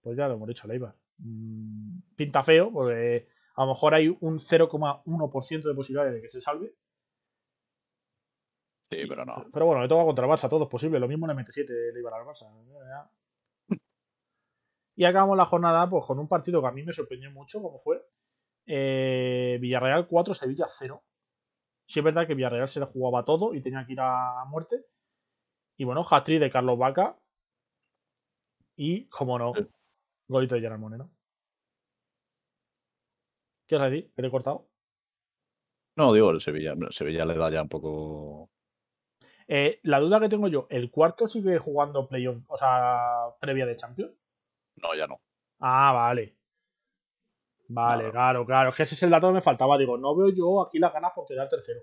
[0.00, 0.96] Pues ya lo hemos dicho, el Eibar.
[1.18, 6.40] Mm, Pinta feo, porque a lo mejor hay un 0,1% de posibilidades de que se
[6.40, 6.74] salve.
[8.90, 9.46] Sí, pero no.
[9.52, 10.98] Pero bueno, le toca contra el Barça, todo es posible.
[10.98, 13.08] Lo mismo 7 el Eibar al Barça.
[14.96, 17.78] Y acabamos la jornada pues, con un partido que a mí me sorprendió mucho, como
[17.78, 18.02] fue
[18.66, 21.04] eh, Villarreal 4, Sevilla 0.
[21.86, 24.86] Sí es verdad que Villarreal se le jugaba todo y tenía que ir a muerte.
[25.76, 27.16] Y bueno, hat de Carlos Vaca.
[28.76, 29.66] Y, como no, Sí.
[30.28, 31.10] golito de Gerard Moreno.
[33.66, 34.12] ¿Qué vas a decir?
[34.14, 34.68] ¿Que te he cortado?
[35.96, 36.72] No, digo, el Sevilla.
[36.72, 38.50] El Sevilla le da ya un poco.
[39.48, 43.76] Eh, la duda que tengo yo, ¿el cuarto sigue jugando playoff, o sea, previa de
[43.76, 44.12] Champions?
[44.76, 45.20] No, ya no.
[45.60, 46.36] Ah, vale.
[47.68, 48.70] Vale, claro, claro.
[48.70, 49.78] Es que ese es el dato que me faltaba.
[49.78, 51.80] Digo, no veo yo aquí las ganas por quedar tercero.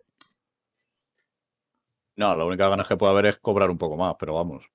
[2.15, 4.65] No, la única ganas que puede haber es cobrar un poco más, pero vamos.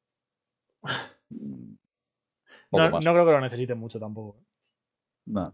[2.71, 4.45] No, no creo que lo necesiten mucho tampoco.
[5.25, 5.53] Nah.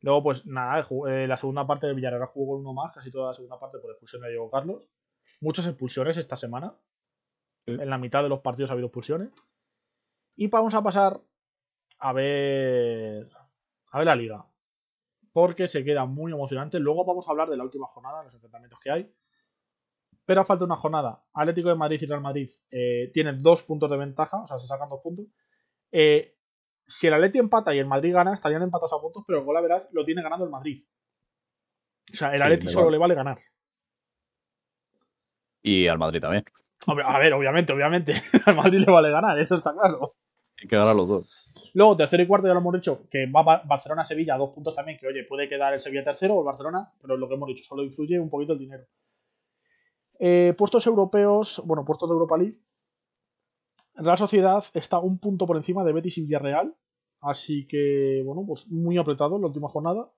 [0.00, 3.28] Luego, pues nada, eh, la segunda parte de Villarreal jugó con uno más, casi toda
[3.28, 4.88] la segunda parte por expulsión de Diego Carlos.
[5.40, 6.74] Muchas expulsiones esta semana.
[7.66, 7.72] Sí.
[7.72, 9.30] En la mitad de los partidos ha habido expulsiones.
[10.36, 11.20] Y vamos a pasar
[11.98, 13.28] a ver.
[13.90, 14.46] A ver la liga.
[15.32, 16.78] Porque se queda muy emocionante.
[16.78, 19.12] Luego vamos a hablar de la última jornada, los enfrentamientos que hay.
[20.26, 21.22] Pero falta una jornada.
[21.32, 24.66] Atlético de Madrid y Real Madrid eh, tienen dos puntos de ventaja, o sea, se
[24.66, 25.26] sacan dos puntos.
[25.92, 26.34] Eh,
[26.86, 29.60] si el Atleti empata y el Madrid gana, estarían empatados a puntos, pero el gol,
[29.62, 30.84] verás, lo tiene ganando el Madrid.
[32.12, 33.38] O sea, el Sí, Atleti me solo le vale ganar.
[35.62, 36.44] Y al Madrid también.
[36.86, 38.12] A ver, obviamente, obviamente.
[38.46, 40.14] Al Madrid le vale ganar, eso está claro.
[40.62, 41.70] Hay que ganar los dos.
[41.74, 44.74] Luego, tercero y cuarto, ya lo hemos dicho, que va Ba- Barcelona-Sevilla a dos puntos
[44.74, 47.48] también, que oye, puede quedar el Sevilla tercero o el Barcelona, pero lo que hemos
[47.48, 48.84] dicho, solo influye un poquito el dinero.
[50.18, 52.58] Eh, puestos europeos, bueno, puestos de Europa League.
[53.94, 56.76] Real Sociedad está un punto por encima de Betis y Villarreal,
[57.20, 60.10] así que, bueno, pues muy apretado en la última jornada.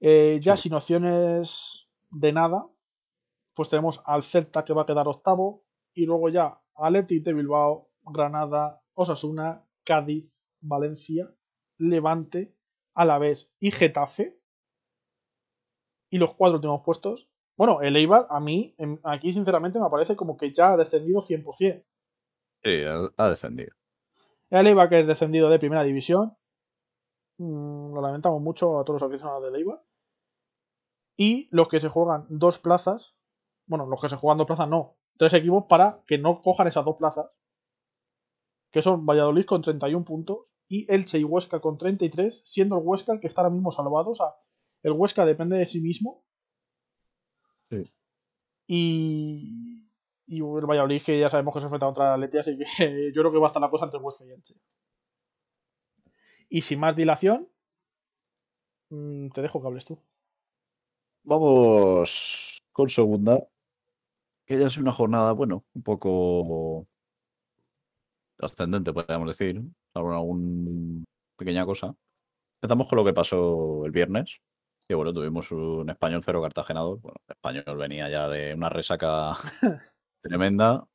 [0.00, 0.64] Eh, ya Sí.
[0.64, 2.68] sin opciones de nada,
[3.54, 7.88] pues tenemos al Celta que va a quedar octavo, y luego ya Athletic de Bilbao,
[8.02, 11.32] Granada, Osasuna, Cádiz, Valencia,
[11.78, 12.54] Levante,
[12.94, 14.40] Alavés y Getafe.
[16.10, 17.28] Y los cuatro últimos puestos.
[17.56, 21.20] Bueno, el Eibar a mí, em, aquí sinceramente me parece como que ya ha descendido
[21.20, 21.84] 100%.
[22.62, 23.72] Sí, ha, ha descendido.
[24.50, 26.36] El Eibar que es descendido de primera división.
[27.38, 29.82] Mm, lo lamentamos mucho a todos los aficionados del Eibar.
[31.16, 33.14] Y los que se juegan dos plazas.
[33.66, 34.96] Bueno, los que se juegan dos plazas no.
[35.16, 37.30] Tres equipos para que no cojan esas dos plazas.
[38.72, 43.12] Que son Valladolid con 31 puntos y Elche y Huesca con 33, siendo el Huesca
[43.12, 44.10] el que está ahora mismo salvado.
[44.10, 44.34] O sea,
[44.82, 46.24] el Huesca depende de sí mismo.
[47.74, 47.92] Sí.
[48.66, 49.84] Y,
[50.26, 52.64] y el Valladolid que ya sabemos que se enfrenta contra el Atleti, así que
[53.14, 54.54] yo creo que va a estar la cosa entre Huesca y Elche.
[56.48, 57.48] Y sin más dilación,
[58.90, 59.98] mm, te dejo que hables tú.
[61.24, 63.40] Vamos con segunda.
[64.46, 66.86] Que ya es una jornada, bueno, un poco
[68.38, 69.62] ascendente, podríamos decir.
[69.94, 71.04] Alguna
[71.36, 71.94] pequeña cosa.
[72.60, 74.40] Empezamos con lo que pasó el viernes.
[74.88, 76.98] Que bueno, tuvimos un español cero cartagenado.
[76.98, 79.32] Bueno, el español venía ya de una resaca
[80.22, 80.86] tremenda.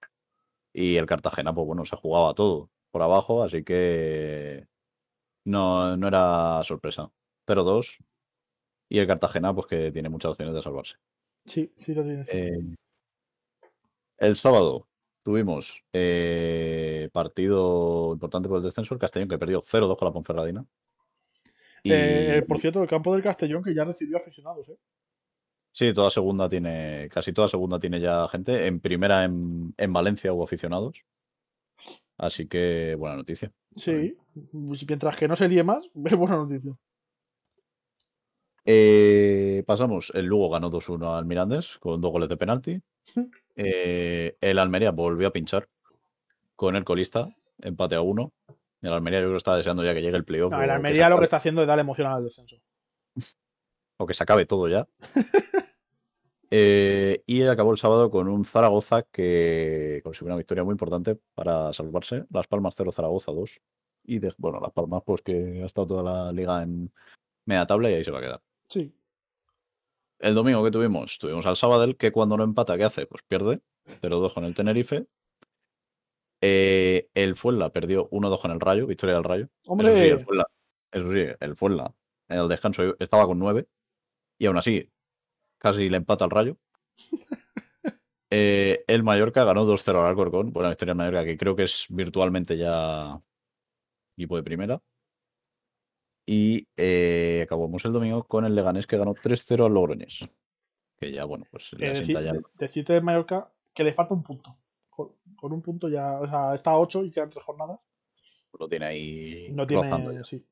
[0.74, 4.68] Y el Cartagena, pues bueno, se jugaba todo por abajo, así que
[5.46, 7.12] no, no era sorpresa.
[7.48, 7.98] 0-2.
[8.90, 10.96] Y el Cartagena, pues que tiene muchas opciones de salvarse.
[11.46, 12.26] Sí, sí lo tiene.
[12.28, 12.76] Eh,
[14.18, 14.88] el sábado
[15.24, 20.66] tuvimos eh, partido importante por el descenso, el Castellón, que perdió 0-2 con la Ponferradina.
[21.84, 24.78] Y Eh, por cierto, el campo del Castellón que ya recibió aficionados, ¿eh?
[25.72, 28.68] sí, toda segunda tiene, casi toda segunda tiene ya gente.
[28.68, 31.04] En primera en, en Valencia hubo aficionados.
[32.18, 33.52] Así que buena noticia.
[33.72, 34.16] Sí,
[34.52, 36.76] pues mientras que no se líe más, es buena noticia.
[38.66, 42.82] Eh, pasamos, el Lugo ganó 2-1 al Mirandés con dos goles de penalti.
[43.56, 45.68] Eh, el Almería volvió a pinchar
[46.56, 48.32] con el colista, empate a uno.
[48.82, 50.52] El Almería yo creo que está deseando ya que llegue el playoff.
[50.54, 52.58] No, el Almería lo que está haciendo es darle emoción al descenso.
[53.98, 54.88] o que se acabe todo ya.
[56.52, 61.72] Eh, y acabó el sábado con un Zaragoza que consiguió una victoria muy importante para
[61.74, 62.26] salvarse.
[62.32, 63.62] Las Palmas 0, Zaragoza 2.
[64.06, 66.92] Y de- bueno, Las Palmas, pues que ha estado toda la liga en
[67.46, 68.42] media tabla y ahí se va a quedar.
[68.68, 68.92] Sí.
[70.18, 73.06] El domingo que tuvimos, tuvimos al Sabadell, que cuando no empata, ¿qué hace?
[73.06, 73.60] Pues pierde
[74.02, 75.06] 0-2 con el Tenerife.
[76.42, 79.50] Eh, el Fuenla perdió 1-2 con el Rayo, victoria del Rayo.
[79.68, 80.46] Hombre, Eso sí, el Fuenla,
[80.92, 81.94] eso sí, el Fuenla
[82.30, 83.68] en el descanso estaba con 9
[84.38, 84.90] y aún así
[85.58, 86.58] casi le empata al Rayo.
[88.32, 90.54] Eh, el Mallorca ganó 2-0 al Alcorcón.
[90.54, 93.20] Buena victoria del Mallorca, que creo que es virtualmente ya
[94.16, 94.80] equipo de primera.
[96.28, 100.30] Y eh, acabamos el domingo con el Leganés que ganó 3-0 al Logroñés.
[101.00, 102.34] Que ya, bueno, pues le eh, asienta ya.
[102.34, 104.56] de- decirte de Mallorca que le falta un punto.
[105.36, 107.80] Con, un punto ya, o sea, está a 8 y quedan 3 jornadas.
[108.58, 110.24] Lo tiene ahí No tiene.
[110.26, 110.44] Sí.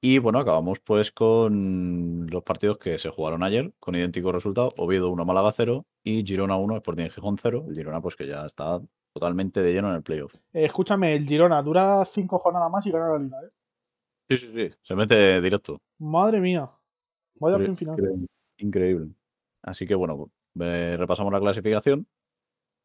[0.00, 4.70] Y bueno, acabamos pues con los partidos que se jugaron ayer, con idéntico resultado.
[4.76, 7.64] Oviedo 1, Málaga 0 y Girona 1, Sporting Gijón 0.
[7.68, 8.82] El Girona pues que ya está
[9.14, 10.34] totalmente de lleno en el playoff.
[10.52, 13.50] Eh, escúchame, el Girona dura 5 jornadas más y gana la liga, ¿eh?
[14.28, 14.74] Sí, sí, sí.
[14.82, 15.80] Se mete directo.
[15.98, 16.70] Madre mía.
[17.36, 17.98] Vaya fin final.
[17.98, 18.26] increíble.
[18.58, 19.14] Increíble.
[19.62, 22.06] Así que bueno, eh, repasamos la clasificación.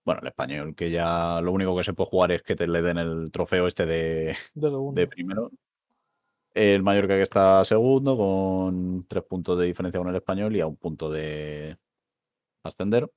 [0.05, 2.81] Bueno, el español, que ya lo único que se puede jugar es que te le
[2.81, 5.51] den el trofeo este de, De primero.
[6.53, 10.67] El Mallorca que está segundo con tres puntos de diferencia con el español y a
[10.67, 11.77] un punto de
[12.63, 13.09] ascender.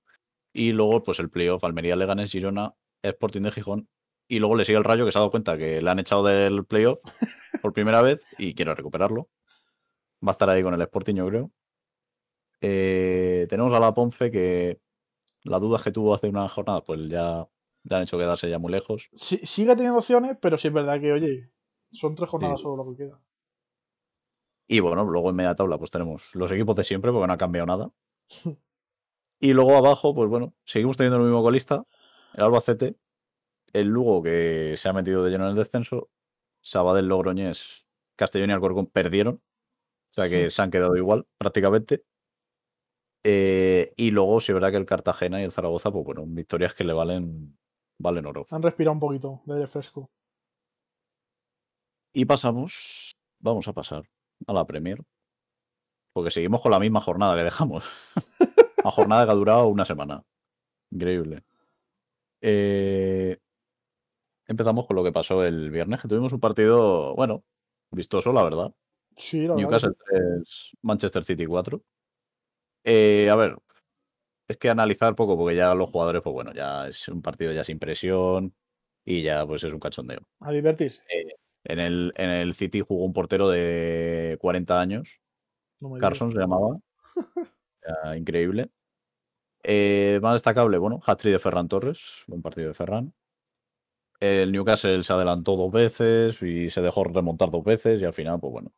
[0.53, 3.89] Y luego, pues el playoff, Almería, Leganés, Girona, Sporting de Gijón.
[4.29, 6.25] Y luego le sigue el Rayo que se ha dado cuenta que le han echado
[6.25, 7.01] del playoff
[7.63, 9.29] por primera vez y quiere recuperarlo.
[10.27, 11.51] Va a estar ahí con el Sporting, yo creo.
[12.61, 14.79] Eh, tenemos a la Ponce que
[15.45, 17.49] las dudas que tuvo hace una jornada, pues ya
[17.85, 19.09] le han hecho quedarse ya muy lejos.
[19.13, 21.51] Sí- sigue teniendo opciones, pero sí es verdad que, oye,
[21.93, 22.63] son 3 jornadas Sí.
[22.65, 23.21] solo lo que queda.
[24.69, 27.39] Y bueno, luego en media tabla pues tenemos los equipos de siempre porque no ha
[27.39, 27.91] cambiado nada.
[29.45, 31.85] Y luego abajo, pues bueno, seguimos teniendo el mismo colista,
[32.35, 32.95] el Albacete,
[33.73, 36.11] el Lugo que se ha metido de lleno en el descenso,
[36.61, 42.05] Sabadell, Logroñés, Castellón y Alcorcón perdieron, o sea que se han quedado igual prácticamente.
[43.25, 46.75] Eh, y luego, sí es verdad que el Cartagena y el Zaragoza, pues bueno, victorias
[46.75, 47.57] que le valen,
[47.99, 48.47] valen oro.
[48.51, 50.11] Han respirado un poquito de aire fresco.
[52.13, 54.05] Y pasamos, vamos a pasar
[54.47, 55.03] a la Premier.
[56.13, 57.85] Porque seguimos con la misma jornada que dejamos.
[58.85, 60.25] Una jornada que ha durado una semana.
[60.91, 61.45] Increíble.
[62.41, 63.39] Eh,
[64.47, 67.45] empezamos con lo que pasó el viernes, que tuvimos un partido, bueno,
[67.93, 68.75] vistoso, la verdad.
[69.17, 69.57] Sí, la verdad.
[69.57, 71.81] Newcastle 3, Manchester City 4.
[72.85, 73.57] Eh, a ver,
[74.49, 77.65] es que analizar poco, porque ya los jugadores, pues bueno, ya es un partido ya
[77.65, 78.55] sin presión
[79.05, 80.21] y ya pues es un cachondeo.
[80.41, 81.03] A divertirse.
[81.65, 85.21] En el, en el City jugó un portero de 40 años,
[85.81, 85.93] No.
[85.99, 86.79] Carson se llamaba.
[88.17, 88.71] Increíble.
[89.65, 93.15] Eh, más destacable, bueno, hat-trick de Ferran Torres, buen partido de Ferran.
[94.21, 98.39] El Newcastle se adelantó dos veces y se dejó remontar dos veces y al final,
[98.41, 98.73] pues bueno.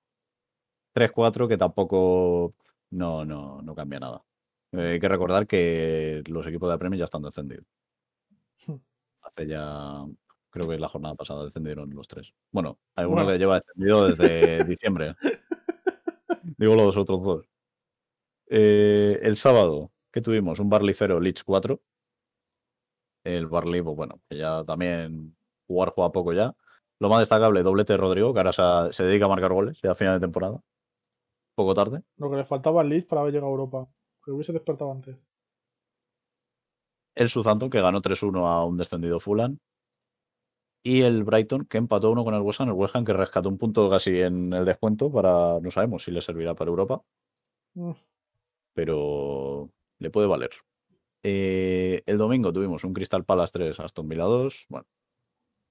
[0.95, 2.55] 3-4 que tampoco
[2.95, 4.23] no, no, no cambia nada.
[4.73, 7.67] Eh, hay que recordar que los equipos de la Premier ya están descendidos.
[9.23, 10.05] Hace ya,
[10.51, 12.33] creo que la jornada pasada descendieron los tres.
[12.51, 13.29] Bueno, hay uno Bueno.
[13.31, 15.15] que lleva descendido desde diciembre.
[16.59, 17.47] Digo los otros dos.
[18.47, 20.61] Eh, el sábado, ¿qué tuvimos?
[20.61, 21.81] Un Barley 0, Leeds 4.
[23.25, 25.35] El Barley, pues bueno, que ya también
[25.67, 26.55] jugar juega poco ya.
[27.01, 29.93] Lo más destacable, doblete de Rodrigo, que ahora se, se dedica a marcar goles ya
[29.93, 30.61] a final de temporada.
[31.55, 32.03] Poco tarde.
[32.17, 33.89] Lo que le faltaba al Leeds para haber llegado a Europa.
[34.25, 35.17] Que hubiese despertado antes.
[37.15, 39.59] El Southampton, que ganó 3-1 a un descendido Fulham.
[40.83, 42.69] Y el Brighton, que empató uno con el West Ham.
[42.69, 45.61] El West Ham que rescató un punto casi en el descuento para.
[45.61, 47.03] No sabemos si le servirá para Europa,
[47.75, 47.93] Mm,
[48.75, 50.51] pero le puede valer.
[51.23, 54.67] Eh, el domingo tuvimos un Crystal Palace 3, Aston Villa 2.
[54.69, 54.87] Bueno,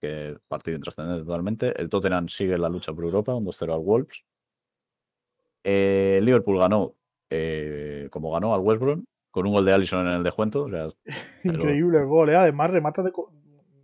[0.02, 1.80] que partido intrascendente totalmente.
[1.80, 4.26] El Tottenham sigue en la lucha por Europa, un 2-0 al Wolves.
[5.64, 6.94] Eh, Liverpool ganó,
[7.30, 10.64] eh, como ganó al West Brom, con un gol de Allison en el descuento.
[10.64, 10.88] O sea,
[11.44, 12.36] Pero- Increíble el gol, ¿eh?
[12.36, 13.12] Además, remata de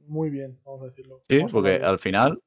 [0.07, 1.21] muy bien, vamos a decirlo.
[1.29, 2.41] Sí, Vamos porque al final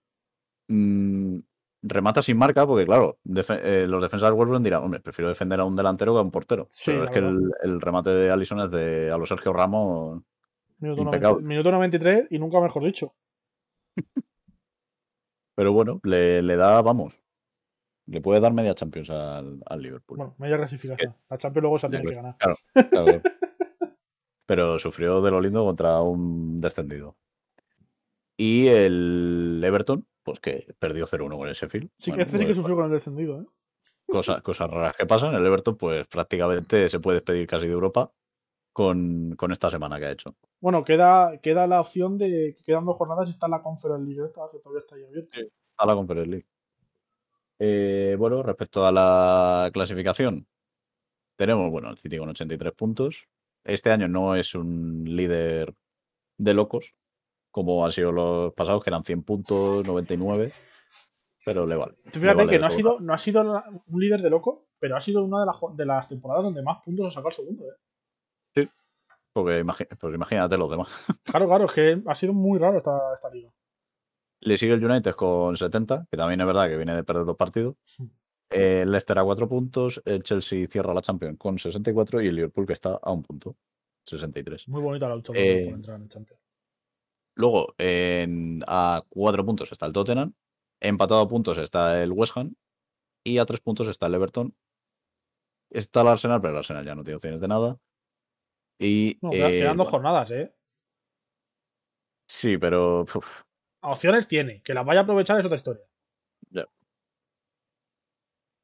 [0.68, 1.38] mm,
[1.82, 5.64] remata sin marca, porque claro, eh, los defensas del Wolverhampton dirán, hombre, prefiero defender a
[5.64, 6.66] un delantero que a un portero.
[6.70, 10.22] Sí, Pero es que el, el remate de Allison es de a los Sergio Ramos.
[10.80, 11.42] Minuto, impecable.
[11.42, 13.14] 90 minuto 93 y nunca mejor dicho.
[15.54, 17.20] Pero bueno, le, le da, vamos,
[18.06, 20.18] le puede dar media Champions al, al Liverpool.
[20.18, 21.14] Bueno, media clasificación.
[21.28, 22.36] La Champions luego se tiene que pues, ganar.
[22.36, 22.56] Claro,
[22.90, 23.20] claro.
[24.46, 27.16] Pero sufrió de lo lindo contra un descendido.
[28.36, 31.90] Y el Everton, pues que perdió 0-1 con el Sheffield.
[31.96, 33.46] Sí, Bueno, que este sí que pues, sufrió con el descendido, ¿eh?
[34.06, 35.34] cosas, cosas raras que pasan.
[35.34, 38.12] El Everton, pues prácticamente se puede despedir casi de Europa
[38.72, 40.34] con, con esta semana que ha hecho.
[40.60, 44.24] Bueno, queda, queda la opción de que quedan dos jornadas y está la Conference League
[44.24, 45.38] esta, que todavía está ahí abierta.
[45.78, 46.46] A la Conference League.
[47.64, 50.48] Eh, bueno, respecto a la clasificación,
[51.36, 53.28] tenemos, bueno, el City con 83 puntos.
[53.62, 55.72] Este año no es un líder
[56.38, 56.96] de locos,
[57.52, 60.52] como han sido los pasados, que eran 100 puntos, 99,
[61.44, 61.94] pero le vale.
[62.12, 63.42] Tú fíjate vale que no ha, sido, no ha sido
[63.86, 66.62] un líder de loco, pero ha sido una de las, jo- de las temporadas donde
[66.64, 68.68] más puntos ha sacado el segundo, ¿eh?
[69.32, 70.88] Porque imagi- pues imagínate los demás.
[71.24, 73.50] Claro, claro, es que ha sido muy raro esta, esta liga.
[74.44, 77.36] Le sigue el United con 70, que también es verdad que viene de perder dos
[77.36, 77.76] partidos.
[78.50, 82.34] Eh, El Leicester a 4 puntos, el Chelsea cierra la Champions con 64 y el
[82.34, 83.56] Liverpool que está a un punto,
[84.04, 84.68] 63.
[84.68, 86.42] Muy bonita la lucha Eh, por entrar en el Champions.
[87.36, 90.34] Luego, en- a 4 puntos está el Tottenham,
[90.80, 92.54] empatado a puntos está el West Ham
[93.24, 94.54] y a 3 puntos está el Everton.
[95.70, 97.78] Está el Arsenal, pero el Arsenal ya no tiene opciones de nada.
[98.78, 100.52] Y, No, eh, quedan dos bueno, jornadas, ¿eh?
[102.26, 103.42] sí, pero uf,
[103.82, 104.62] Opciones tiene.
[104.62, 105.82] Que las vaya a aprovechar es otra historia.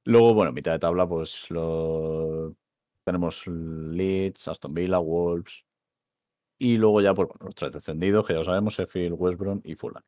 [0.05, 2.57] Luego, bueno, mitad de tabla, pues lo...
[3.05, 5.65] tenemos Leeds, Aston Villa, Wolves.
[6.59, 9.61] Y luego ya, pues bueno, los tres descendidos, que ya lo sabemos, Sheffield, West Brom
[9.65, 10.03] y Fulham.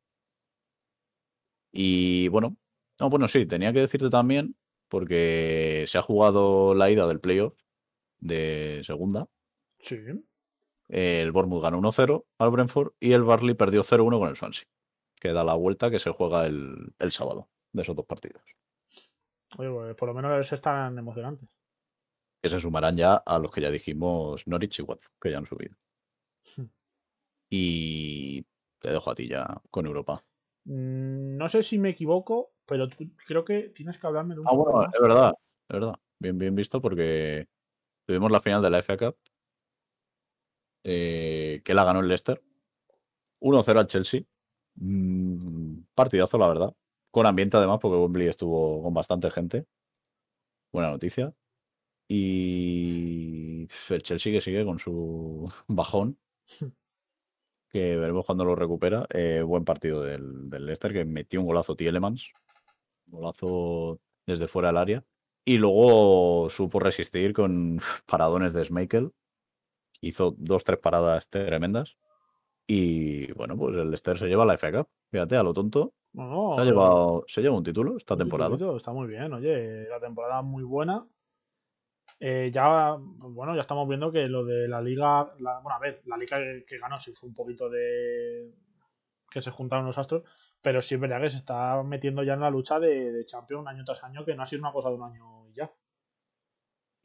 [1.71, 2.57] Y bueno,
[2.99, 4.55] no, bueno, sí, tenía que decirte también,
[4.89, 7.55] porque se ha jugado la ida del playoff
[8.19, 9.27] de segunda.
[9.79, 9.97] Sí.
[10.89, 14.65] El Bournemouth ganó 1-0 al Brentford y el Barley perdió 0-1 con el Swansea.
[15.21, 18.41] Que da la vuelta que se juega el, el sábado de esos dos partidos.
[19.57, 21.47] Oye, pues por lo menos están emocionantes.
[22.41, 25.45] que se sumarán ya a los que ya dijimos Norwich y Watford, que ya han
[25.45, 25.75] subido.
[26.57, 26.65] Hmm.
[27.51, 28.41] Y
[28.79, 30.25] te dejo a ti ya con Europa.
[30.65, 34.47] Mm, No sé si me equivoco, pero tú- creo que tienes que hablarme de un
[34.47, 34.93] Ah, bueno, más.
[34.93, 35.33] es verdad,
[35.69, 35.95] es verdad.
[36.17, 37.47] Bien, bien visto porque
[38.07, 39.15] tuvimos la final de la FA Cup,
[40.83, 42.41] eh, que la ganó el Leicester.
[43.39, 44.21] 1-0 al Chelsea.
[44.75, 46.73] Mm, partidazo, la verdad.
[47.11, 49.65] Con ambiente además, porque Wembley estuvo con bastante gente.
[50.71, 51.33] Buena noticia.
[52.07, 56.17] Y el Chelsea que sigue con su bajón.
[57.69, 59.05] Que veremos cuando lo recupera.
[59.09, 62.31] Eh, buen partido del, del Leicester, que metió un golazo Tielemans.
[63.07, 65.05] Golazo desde fuera del área.
[65.45, 69.11] Y luego supo resistir con paradones de Schmeichel.
[70.01, 71.97] Hizo dos, tres paradas tremendas.
[72.67, 74.87] Y bueno, pues el Leicester se lleva la FA Cup.
[75.11, 75.93] Fíjate, a lo tonto.
[76.13, 78.77] No, Se ha llevado, se lleva un título esta un temporada.
[78.77, 81.05] Está muy bien, oye, la temporada muy buena.
[82.19, 86.01] Eh, ya, bueno, ya estamos viendo que lo de la liga, la- bueno, a ver,
[86.05, 88.53] la liga que, que ganó sí fue un poquito de
[89.29, 90.23] que se juntaron los astros,
[90.61, 93.65] pero sí es verdad que se está metiendo ya en la lucha de, de Champions
[93.67, 95.71] año tras año, que no ha sido una cosa de un año y ya.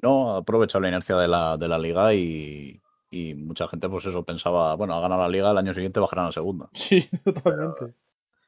[0.03, 4.07] No, ha aprovechado la inercia de la, de la liga y, y mucha gente, pues
[4.07, 6.69] eso, pensaba, bueno, ha ganado la liga, el año siguiente bajarán a segunda.
[6.73, 7.95] Sí, totalmente.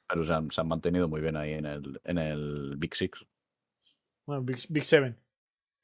[0.09, 3.24] Pero se han, se han mantenido muy bien ahí en el, en el Big Six.
[4.26, 5.16] Bueno, Big, Big Seven.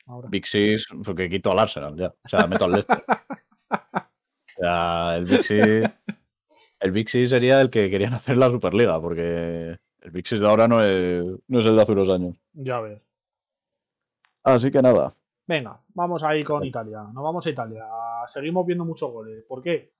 [0.06, 0.28] Ahora.
[0.28, 2.08] Big Six, porque quito al Arsenal ya.
[2.08, 3.02] O sea, meto al Leicester.
[4.56, 5.90] O sea, el Big Six.
[6.78, 10.46] El Big Six sería el que querían hacer la Superliga, porque el Big Six de
[10.46, 12.36] ahora no es, no es el de hace unos años.
[12.52, 13.02] Ya ves.
[14.44, 15.12] Así que nada.
[15.46, 17.02] Venga, vamos ahí con Italia.
[17.12, 17.84] Nos vamos a Italia.
[18.28, 19.44] Seguimos viendo muchos goles.
[19.46, 19.92] ¿Por qué?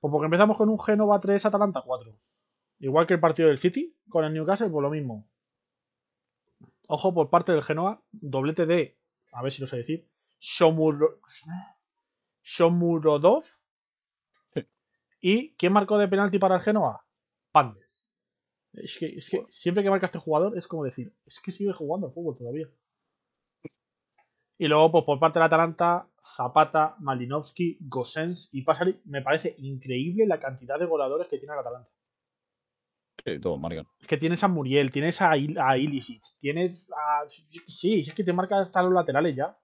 [0.00, 2.16] Pues porque empezamos con un Genova 3, Atalanta 4.
[2.80, 5.28] Igual que el partido del City con el Newcastle, pues lo mismo.
[6.88, 8.98] Ojo por parte del Genoa, doblete de,
[9.32, 10.08] a ver si lo sé decir,
[10.40, 11.20] Shomuro,
[12.42, 13.44] Shomurodov.
[15.20, 17.06] ¿Y quién marcó de penalti para el Genoa?
[17.52, 18.04] Pandez.
[18.72, 21.72] Es que, es que siempre que marca este jugador es como decir, es que sigue
[21.72, 22.68] jugando al fútbol todavía.
[24.62, 30.24] Y luego, pues por parte del Atalanta, Zapata, Malinovsky, Gosens y Pasari, me parece increíble
[30.24, 31.90] la cantidad de goleadores que tiene el Atalanta.
[33.24, 33.88] Sí, todo marcan.
[34.00, 37.28] Es que tienes a Muriel, tienes a, Il a Ilicic, tienes a...
[37.66, 39.58] Sí, es que te marca hasta los laterales ya.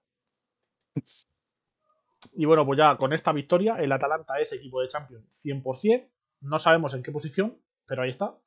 [2.33, 6.09] Y bueno, pues ya con esta victoria, el Atalanta es equipo de Champions 100%.
[6.41, 8.37] No sabemos en qué posición, pero ahí está.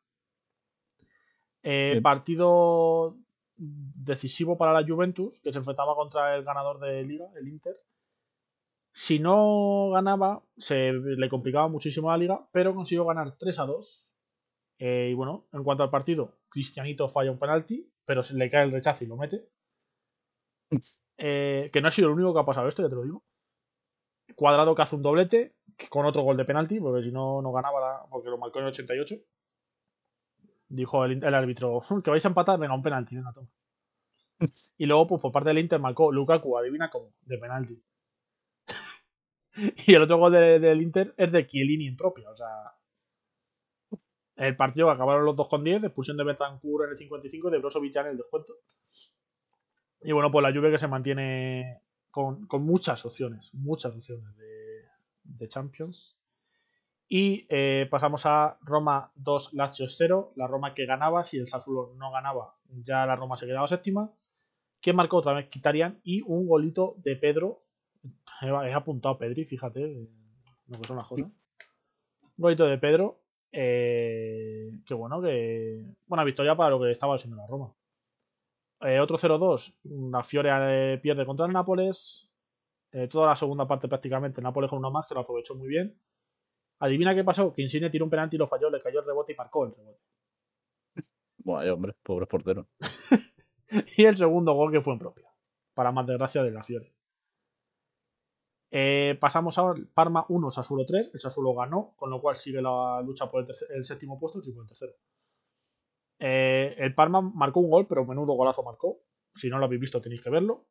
[1.62, 3.16] Eh, partido
[3.56, 7.76] decisivo para la Juventus, que se enfrentaba contra el ganador de Liga, el Inter.
[8.94, 14.08] Si no ganaba, se le complicaba muchísimo la liga, pero consiguió ganar 3 a 2.
[14.78, 18.64] Eh, y bueno, en cuanto al partido, Cristianito falla un penalti, pero se le cae
[18.64, 19.48] el rechazo y lo mete.
[21.18, 23.22] Eh, que no ha sido el único que ha pasado esto, ya te lo digo.
[24.34, 25.54] Cuadrado que hace un doblete,
[25.88, 28.72] con otro gol de penalti, porque si no, no ganaba, porque lo marcó en el
[28.72, 29.16] 88.
[30.72, 33.48] Dijo el, el, árbitro, que vais a empatar, venga, un penalti, venga, toma.
[34.78, 37.82] Y luego, pues por parte del Inter marcó Lukaku, adivina cómo, de penalti.
[39.86, 42.72] y el otro gol de, del Inter es de Chiellini en propio, o sea...
[44.34, 47.58] El partido acabaron los dos con 10, expulsión de Betancourt en el 55 y de
[47.58, 48.54] Brozovic en el descuento.
[50.00, 54.84] Y bueno, pues la Juve que se mantiene con, con muchas opciones, muchas opciones de,
[55.22, 56.16] de Champions.
[57.08, 60.32] Y eh, pasamos a Roma 2, Lazio 0.
[60.36, 64.10] La Roma que ganaba, si el Sassuolo no ganaba, ya la Roma se quedaba séptima.
[64.80, 67.60] Que marcó otra vez Kitarian y un golito de Pedro.
[68.40, 70.08] He apuntado a Pedri, fíjate
[70.66, 71.26] lo que son las cosas.
[71.26, 71.32] Un
[72.36, 73.20] golito de Pedro.
[73.52, 75.84] Eh, que bueno, que.
[76.06, 77.72] Buena victoria para lo que estaba haciendo la Roma.
[78.80, 79.74] Eh, otro 0-2.
[80.10, 82.28] La Fiore pierde contra el Nápoles.
[82.90, 84.42] Eh, toda la segunda parte prácticamente.
[84.42, 85.96] Nápoles con uno más que lo aprovechó muy bien.
[86.82, 89.32] Adivina qué pasó, que Insigne tiró un penalti y lo falló, le cayó el rebote
[89.32, 90.00] y marcó el rebote.
[91.38, 92.66] Bueno, hombre, pobre portero.
[93.96, 95.32] y el segundo gol que fue en propia,
[95.74, 96.92] para más desgracia de la Fiore.
[98.72, 101.10] Eh, pasamos a Parma 1, Sassuolo 3.
[101.14, 104.40] El Sassuolo ganó, con lo cual sigue la lucha por el, tercer, el séptimo puesto,
[104.40, 104.92] el el tercero.
[106.18, 108.98] Eh, el Parma marcó un gol, pero menudo golazo marcó.
[109.36, 110.66] Si no lo habéis visto, tenéis que verlo.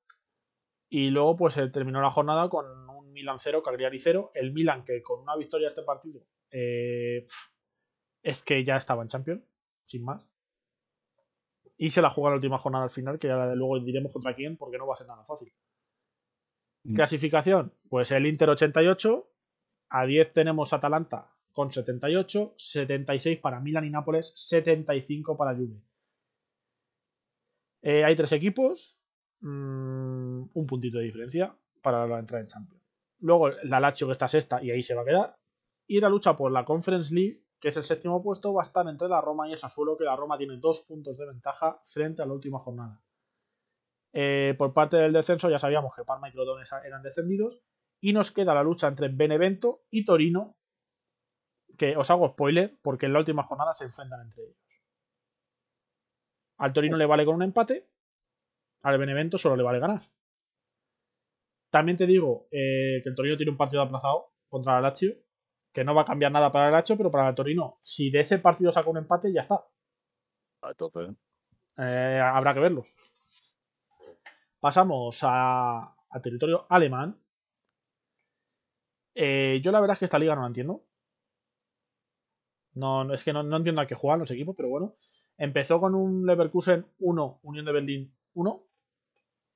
[0.90, 4.32] Y luego, pues terminó la jornada con un Milan 0, Cagliari 0.
[4.34, 7.26] El Milan, que con una victoria este partido, eh,
[8.24, 9.44] es que ya estaba en Champions,
[9.86, 10.28] sin más.
[11.78, 14.58] Y se la juega la última jornada al final, que ya luego diremos contra quién,
[14.58, 15.52] porque no va a ser nada fácil.
[16.84, 16.96] Mm.
[16.96, 19.28] Clasificación, pues el Inter 88.
[19.94, 22.54] A 10 tenemos Atalanta con 78.
[22.58, 24.32] 76 para Milan y Nápoles.
[24.36, 25.82] 75 para Juve.
[27.82, 29.02] Eh, hay tres equipos
[29.42, 32.81] mmm, un puntito de diferencia para la entrada en Champions.
[33.22, 35.38] Luego la Lazio que está sexta y ahí se va a quedar.
[35.88, 38.88] Y la lucha por la Conference League, que es el séptimo puesto, va a estar
[38.88, 42.22] entre la Roma y el Sassuolo, que la Roma tiene dos puntos de ventaja frente
[42.22, 43.02] a la última jornada.
[44.14, 47.62] Eh, por parte del descenso ya sabíamos que Parma y Crotone eran descendidos.
[48.02, 50.56] Y nos queda la lucha entre Benevento y Torino,
[51.78, 54.58] que os hago spoiler, porque en la última jornada se enfrentan entre ellos.
[56.58, 57.92] Al Torino le vale con un empate
[58.84, 60.02] al Benevento solo le vale ganar.
[61.72, 65.16] También te digo eh, que el Torino tiene un partido aplazado contra el Lazio,
[65.74, 68.20] que no va a cambiar nada para el Lazio, pero para el Torino, si de
[68.20, 69.64] ese partido saca un empate, ya está.
[70.62, 71.16] A tope.
[71.78, 72.84] Eh, habrá que verlo.
[74.60, 77.18] Pasamos a, a territorio alemán.
[79.16, 80.84] Eh, yo la verdad es que esta liga no la entiendo.
[82.74, 84.96] No, es que no, no entiendo a qué juegan los equipos, pero bueno.
[85.38, 88.64] Empezó con un Leverkusen 1, Unión de Berlín 1.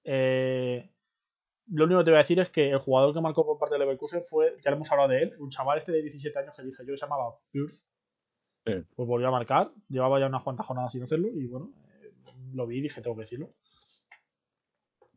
[0.06, 0.90] Eh,
[1.68, 3.76] lo único que te voy a decir es que el jugador que marcó por parte
[3.76, 6.64] de Leverkusen fue, ya hemos hablado de él, un chaval este de 17 años que
[6.64, 7.36] dije yo, que se llamaba.
[7.52, 7.62] Sí.
[8.64, 12.14] Pues volvió a marcar, llevaba ya unas cuantas jornadas sin hacerlo y bueno, eh,
[12.54, 13.50] lo vi y dije, tengo que decirlo.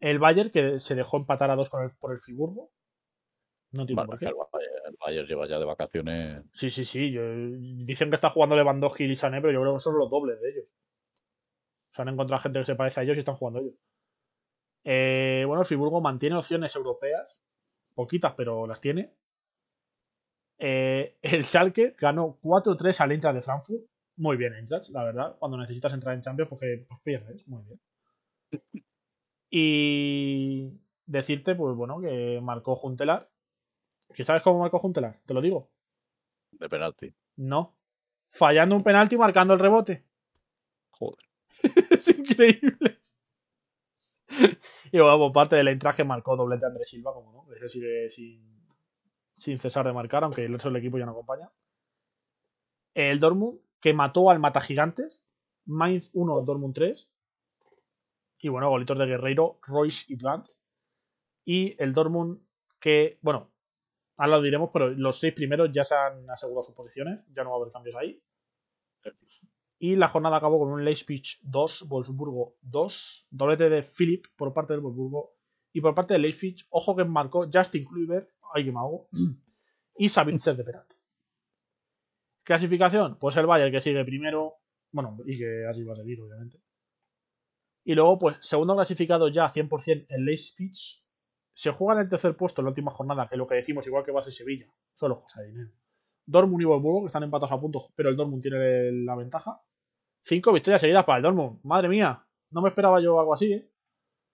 [0.01, 2.71] El Bayern que se dejó empatar a dos con el, por el Friburgo.
[3.73, 4.27] No entiendo por qué.
[4.27, 6.45] El Bayern, el Bayern, lleva ya de vacaciones.
[6.55, 7.11] Sí, sí, sí.
[7.11, 7.23] Yo,
[7.85, 10.51] dicen que está jugando Lewandowski y Sané, pero yo creo que son los dobles de
[10.51, 10.65] ellos.
[11.91, 13.75] O sea, han encontrado gente que se parece a ellos y están jugando ellos.
[14.91, 17.36] Eh, bueno, el Friburgo mantiene opciones europeas,
[17.95, 19.12] poquitas, pero las tiene.
[20.57, 23.82] Eh, el Schalke ganó 4-3 al Eintracht de Frankfurt.
[24.16, 25.36] Muy bien, Eintracht, la verdad.
[25.39, 27.47] Cuando necesitas entrar en Champions, porque pues, pierdes.
[27.47, 27.80] Muy bien.
[29.51, 30.72] Y
[31.05, 33.28] decirte, pues bueno, que marcó Juntelar.
[34.14, 35.20] ¿Que sabes cómo marcó Juntelar?
[35.26, 35.70] Te lo digo.
[36.53, 37.14] De penalti.
[37.36, 37.76] No.
[38.30, 40.07] fallando un penalti y marcando el rebote.
[40.93, 41.26] Joder.
[41.91, 42.99] es increíble.
[44.93, 47.55] Y bueno, por parte del entraje marcó doblete Andrés Silva, como no.
[47.55, 48.68] Ese sigue sin,
[49.36, 51.51] sin cesar de marcar, aunque el resto del equipo ya no acompaña.
[52.95, 55.22] El Dortmund, que mató al Mata Gigantes.
[55.66, 57.09] Mainz 1, Dortmund 3.
[58.41, 60.49] Y bueno, golitos de Guerreiro, Royce y Brandt.
[61.45, 62.41] Y el Dortmund,
[62.80, 63.51] que, bueno,
[64.16, 67.20] ahora lo diremos, pero los seis primeros ya se han asegurado sus posiciones.
[67.32, 68.22] Ya no va a haber cambios ahí.
[69.79, 74.72] Y la jornada acabó con un Leipzig 2, Wolfsburgo 2, doblete de Philip por parte
[74.72, 75.35] del Wolfsburgo.
[75.72, 79.09] Y por parte de Leipzig, ojo que marcó Justin Kluivert, ay que me hago,
[79.97, 80.97] y Savitzer de penalti.
[82.43, 84.55] Clasificación, pues el Bayern que sigue primero,
[84.91, 86.61] bueno, y que así va a seguir, obviamente.
[87.85, 90.72] Y luego, pues, segundo clasificado ya 100% el Leipzig.
[91.53, 93.87] Se juega en el tercer puesto en la última jornada, que es lo que decimos,
[93.87, 94.66] igual que va a ser Sevilla.
[94.95, 95.70] Solo José Dinero.
[96.29, 99.62] Dortmund y Wolfsburgo, que están empatados a puntos, pero el Dortmund tiene la ventaja.
[100.22, 101.61] Cinco victorias seguidas para el Dortmund.
[101.62, 103.70] Madre mía, no me esperaba yo algo así, ¿eh?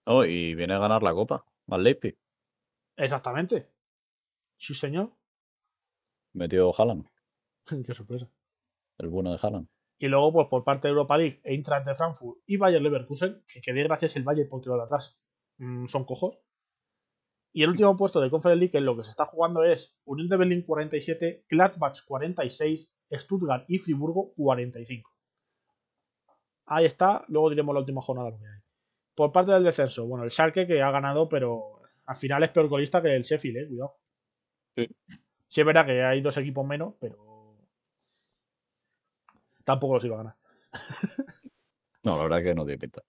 [0.05, 1.45] Oh, y viene a ganar la copa.
[1.69, 2.17] Al Leipzig.
[2.97, 3.71] Exactamente.
[4.57, 5.13] Sí, señor.
[6.33, 7.07] Metió Haaland.
[7.85, 8.29] Qué sorpresa.
[8.97, 9.67] El bueno de Haaland.
[9.97, 13.61] Y luego, pues por parte de Europa League, Eintracht de Frankfurt y Bayer Leverkusen, que
[13.61, 15.17] quede gracias el Bayern porque lo de atrás
[15.57, 16.37] mm, son cojos.
[17.55, 20.27] Y el último puesto de Conference League, en lo que se está jugando es Unión
[20.27, 25.09] de Berlín 47, Gladbach 46, Stuttgart y Friburgo 45.
[26.65, 28.59] Ahí está, luego diremos la última jornada lo que hay.
[29.15, 32.67] Por parte del descenso, bueno, el Schalke que ha ganado, pero al final es peor
[32.67, 33.95] golista que el Sheffield, eh, cuidado.
[34.71, 34.87] Sí.
[35.47, 37.55] Sí es verdad que hay dos equipos menos, pero
[39.63, 40.35] tampoco los iba a ganar.
[42.03, 43.01] No, la verdad que no tiene pinta.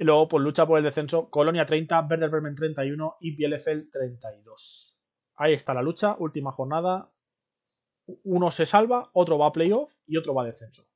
[0.00, 1.28] Y luego, pues lucha por el descenso.
[1.28, 4.98] Colonia 30, Werder Bremen 31 y Bielefeld 32.
[5.36, 7.12] Ahí está la lucha, última jornada.
[8.24, 10.88] Uno se salva, otro va a playoff y otro va a descenso.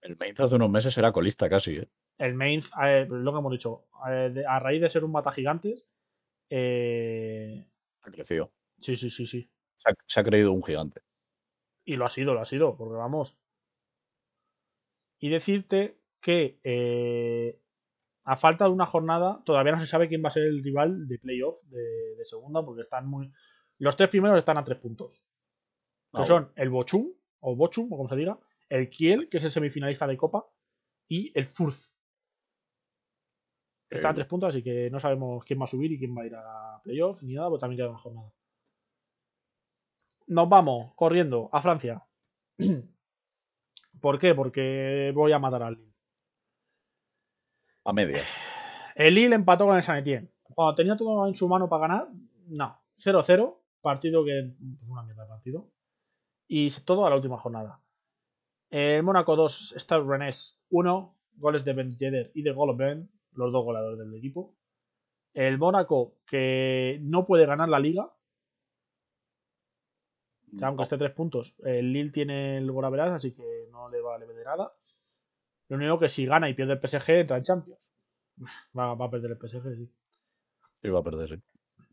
[0.00, 1.90] El Mainz hace unos meses era colista casi, ¿eh?
[2.16, 5.30] El Mainz, eh, lo que hemos dicho, eh, de- a raíz de ser un mata
[5.30, 5.84] gigantes,
[6.48, 7.66] eh,
[8.02, 8.50] Ha crecido.
[8.80, 9.42] sí, sí, sí, sí.
[9.76, 11.02] Se ha, se ha creído un gigante.
[11.84, 13.36] Y lo ha sido, lo ha sido, porque vamos.
[15.18, 17.58] Y decirte que eh,
[18.24, 21.08] a falta de una jornada, todavía no se sabe quién va a ser el rival
[21.08, 23.32] de playoff de, de segunda, porque están muy.
[23.78, 25.22] Los tres primeros están a tres puntos.
[26.12, 29.44] Que Ah, son el Bochum, o Bochum, o como se diga, el Kiel, que es
[29.44, 30.46] el semifinalista de Copa,
[31.08, 31.90] y el Furth.
[33.90, 36.22] Está a tres puntos, así que no sabemos quién va a subir y quién va
[36.22, 38.32] a ir a playoff, ni nada, porque también queda una jornada.
[40.28, 42.02] Nos vamos corriendo a Francia.
[44.00, 44.34] ¿Por qué?
[44.34, 45.91] Porque voy a matar al Lille.
[47.84, 48.26] A medias.
[48.94, 50.30] El Lille empató con el San Etienne.
[50.54, 52.08] Cuando tenía todo en su mano para ganar,
[52.46, 52.78] no.
[52.98, 54.54] 0-0, partido que.
[54.78, 55.68] Pues una mierda de partido.
[56.46, 57.80] Y todo a la última jornada.
[58.70, 63.64] El Mónaco 2, Stade Rennes 1, goles de Ben Yedder y de Golovin, los dos
[63.64, 64.54] goleadores del equipo.
[65.34, 68.12] El Mónaco que no puede ganar la liga,
[70.58, 71.54] que aunque esté tres puntos.
[71.64, 74.72] El Lille tiene el Goraveras, así que no le vale de nada.
[75.72, 77.94] Lo único que si gana y pierde el PSG, entra en Champions.
[78.78, 79.90] Va, va a perder el PSG, sí.
[80.82, 81.42] Sí, va a perder, sí.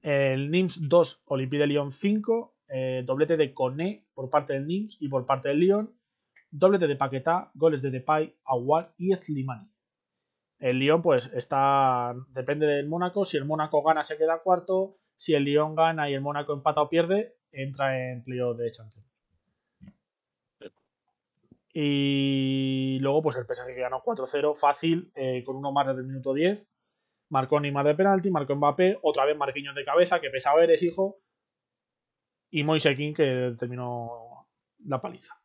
[0.01, 2.57] El Nims 2, Olympique de Lyon 5.
[2.67, 5.93] eh, doblete de Coné por parte del Nims y por parte del Lyon.
[6.51, 9.69] Doblete de Paquetá, goles de Depay, Aguar y Slimani.
[10.59, 12.13] El Lyon, pues, está.
[12.31, 13.23] Depende del Mónaco.
[13.23, 14.97] Si el Mónaco gana, se queda cuarto.
[15.15, 19.08] Si el Lyon gana y el Mónaco empata o pierde, entra en playoff de Champions.
[21.73, 26.07] Y luego, pues el PSG que ganó 4-0, fácil, eh, con uno más desde el
[26.07, 26.67] minuto 10.
[27.29, 31.17] Marcó Neymar de penalti, marcó Mbappé, otra vez Marquinhos de cabeza, que pesado eres, hijo.
[32.51, 34.47] Y Moise Kean, que terminó
[34.85, 35.35] la paliza.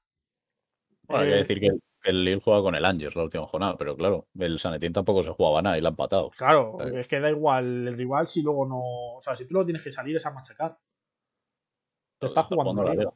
[1.02, 1.68] Bueno, hay Eh, que decir que
[2.08, 5.22] el, Lille juega con el Angers la última jornada, pero claro, el San Etienne tampoco
[5.22, 6.30] se jugaba nada y la ha empatado.
[6.30, 7.00] Claro, Eh.
[7.00, 8.80] es que da igual el rival si luego no.
[9.16, 10.78] O sea, si tú lo tienes que salir es a machacar.
[12.18, 13.12] Te está jugando la liga.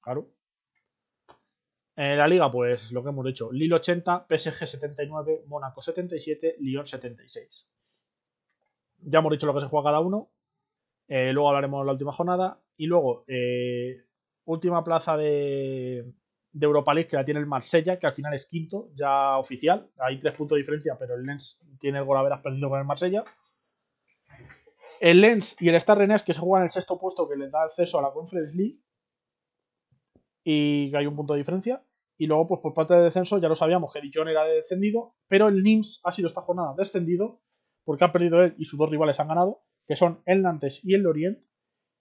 [0.00, 0.28] Claro.
[2.02, 6.84] En la liga, pues lo que hemos dicho: Lille 80, PSG 79, Mónaco 77, Lyon
[6.84, 7.68] 76.
[9.04, 10.32] Ya hemos dicho lo que se juega cada uno.
[11.06, 12.60] Eh, luego hablaremos de la última jornada.
[12.76, 14.04] Y luego, eh,
[14.46, 16.12] última plaza de,
[16.50, 19.88] de Europa League que la tiene el Marsella, que al final es quinto, ya oficial.
[19.98, 22.80] Hay tres puntos de diferencia, pero el Lens tiene el gol a veras perdido con
[22.80, 23.22] el Marsella.
[24.98, 27.62] El Lens y el Star Rennes que se juegan el sexto puesto que les da
[27.62, 28.80] acceso a la Conference League.
[30.42, 31.80] Y que hay un punto de diferencia.
[32.22, 35.48] Y luego, pues por parte de descenso, ya lo sabíamos que Dijon era descendido, pero
[35.48, 37.40] el Nims ha sido esta jornada descendido
[37.84, 40.94] porque ha perdido él y sus dos rivales han ganado, que son el Nantes y
[40.94, 41.40] el Lorient,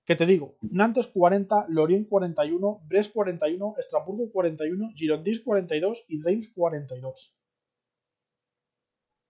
[0.05, 6.53] Que te digo, Nantes 40, Lorient 41, Brest 41, Estrasburgo 41, Girondins 42 y Reims
[6.53, 7.35] 42.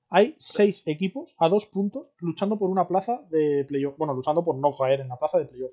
[0.09, 3.97] Hay seis equipos a dos puntos luchando por una plaza de playoff.
[3.97, 5.71] Bueno, luchando por no caer en la plaza de playoff.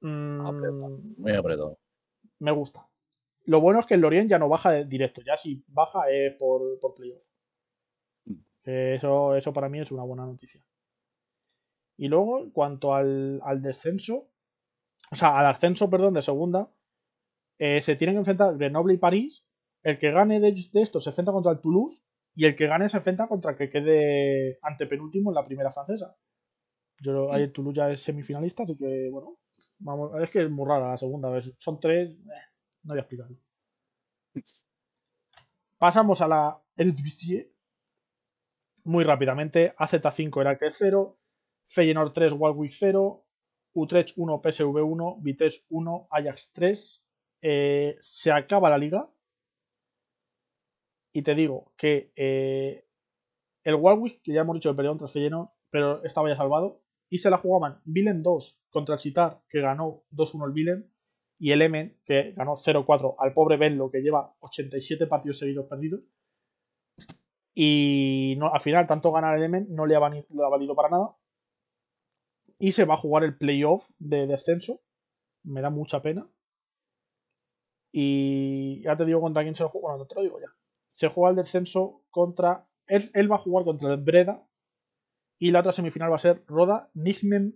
[0.00, 0.40] Mm,
[1.18, 1.78] Muy apretado.
[2.42, 2.88] Me gusta.
[3.44, 6.34] Lo bueno es que el Lorient ya no baja de directo, ya si baja es
[6.36, 7.22] por, por playoff.
[8.62, 10.64] Que Eso, eso para mí es una buena noticia.
[11.96, 14.28] Y luego, en cuanto al, al descenso,
[15.10, 16.70] o sea, al ascenso, perdón, de segunda,
[17.58, 19.44] eh, se tienen que enfrentar Grenoble y París.
[19.82, 22.88] El que gane de, de esto se enfrenta contra el Toulouse y el que gane
[22.88, 26.16] se enfrenta contra el que quede antepenúltimo en la primera francesa.
[27.00, 29.38] Yo ahí el Toulouse ya es semifinalista, así que bueno,
[30.20, 32.14] es que es muy rara la segunda, a ver, son tres, eh,
[32.84, 33.36] no voy a explicarlo.
[35.78, 37.52] Pasamos a la Eredivisie
[38.84, 39.74] muy rápidamente.
[39.76, 41.18] AZ5 era que 0,
[41.68, 43.24] Feyenoord 3, Walwick 0,
[43.74, 47.04] Utrecht 1, PSV 1, Vitesse 1, Ajax 3.
[47.42, 49.08] Eh, se acaba la liga.
[51.12, 52.86] Y te digo que eh,
[53.64, 56.81] el Walwick, que ya hemos dicho que perdió contra el Feyenoord, pero estaba ya salvado.
[57.12, 60.90] Y se la jugaban Willem 2 contra el Chitar, que ganó 2-1 el Willem.
[61.38, 66.00] Y el Emen, que ganó 0-4 al pobre Benlo, que lleva 87 partidos seguidos perdidos.
[67.54, 71.14] Y no, al final, tanto ganar el Emen no le ha, valido para nada.
[72.58, 74.80] Y se va a jugar el playoff de descenso.
[75.42, 76.26] Me da mucha pena.
[77.92, 79.88] Y ya te digo contra quién se lo juega.
[79.88, 80.48] Bueno, te lo digo ya.
[80.88, 82.66] Se juega el descenso contra.
[82.86, 84.48] Él va a jugar contra el Breda.
[85.44, 87.54] Y la otra semifinal va a ser Roda Nijmegen.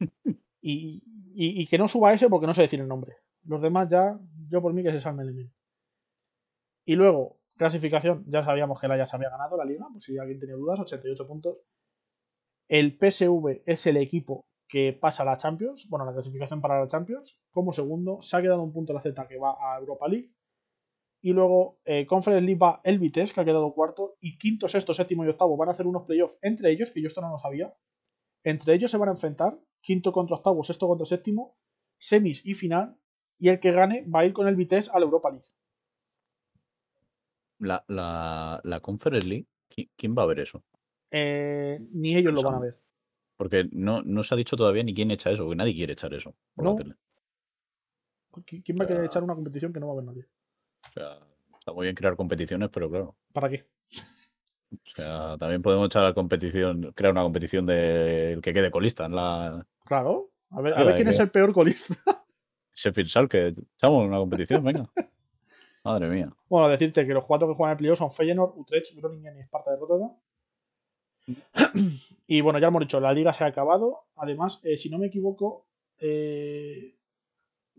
[0.62, 1.02] Y,
[1.34, 3.16] y- y que no suba ese porque no sé decir el nombre.
[3.44, 5.52] Los demás ya, yo por mí que se salme el Emen.
[6.84, 10.18] Y luego, clasificación, ya sabíamos que la ya se había ganado la liga, por si
[10.18, 11.56] alguien tenía dudas, 88 puntos.
[12.68, 16.86] El PSV es el equipo que pasa a la Champions, bueno, la clasificación para la
[16.86, 18.20] Champions, como segundo.
[18.22, 20.30] Se ha quedado un punto la Z que va a Europa League.
[21.22, 24.16] Y luego, eh, Conference League va el Vitesse, que ha quedado cuarto.
[24.20, 27.08] Y quinto, sexto, séptimo y octavo van a hacer unos playoffs entre ellos, que yo
[27.08, 27.74] esto no lo sabía.
[28.42, 31.56] Entre ellos se van a enfrentar, quinto contra octavo, sexto contra séptimo,
[31.98, 32.96] semis y final.
[33.38, 35.46] Y el que gane va a ir con el Vitesse a la Europa League.
[37.58, 40.62] La, la, la Conference League, ¿qui- ¿quién va a ver eso?
[41.10, 42.78] Eh, ni ellos lo van a ver.
[43.36, 46.12] Porque no, no se ha dicho todavía ni quién echa eso, porque nadie quiere echar
[46.14, 46.76] eso por la No.
[46.76, 46.94] tele.
[48.46, 50.26] ¿Qui- ¿Quién va a querer sea- echar una competición que no va a ver nadie?
[50.88, 51.18] O sea,
[51.58, 53.16] está muy bien crear competiciones, pero claro.
[53.32, 53.66] ¿Para qué?
[54.72, 59.14] O sea, también podemos echar la competición, crear una competición del que quede colista en
[59.16, 60.30] la Claro.
[60.50, 61.94] A ver, a ver quién es que- el peor colista.
[62.74, 63.54] Sheffield Schalke.
[63.74, 64.88] Echamos una competición, venga.
[65.82, 66.32] Madre mía.
[66.48, 69.70] bueno, decirte que los cuatro que juegan el playoff son Feyenoord, Utrecht, Groningen y Esparta
[69.72, 70.12] de Rotterdam.
[72.26, 74.04] y bueno, ya hemos dicho, la liga se ha acabado.
[74.16, 75.66] Además, eh, si no me equivoco,
[75.98, 76.96] eh,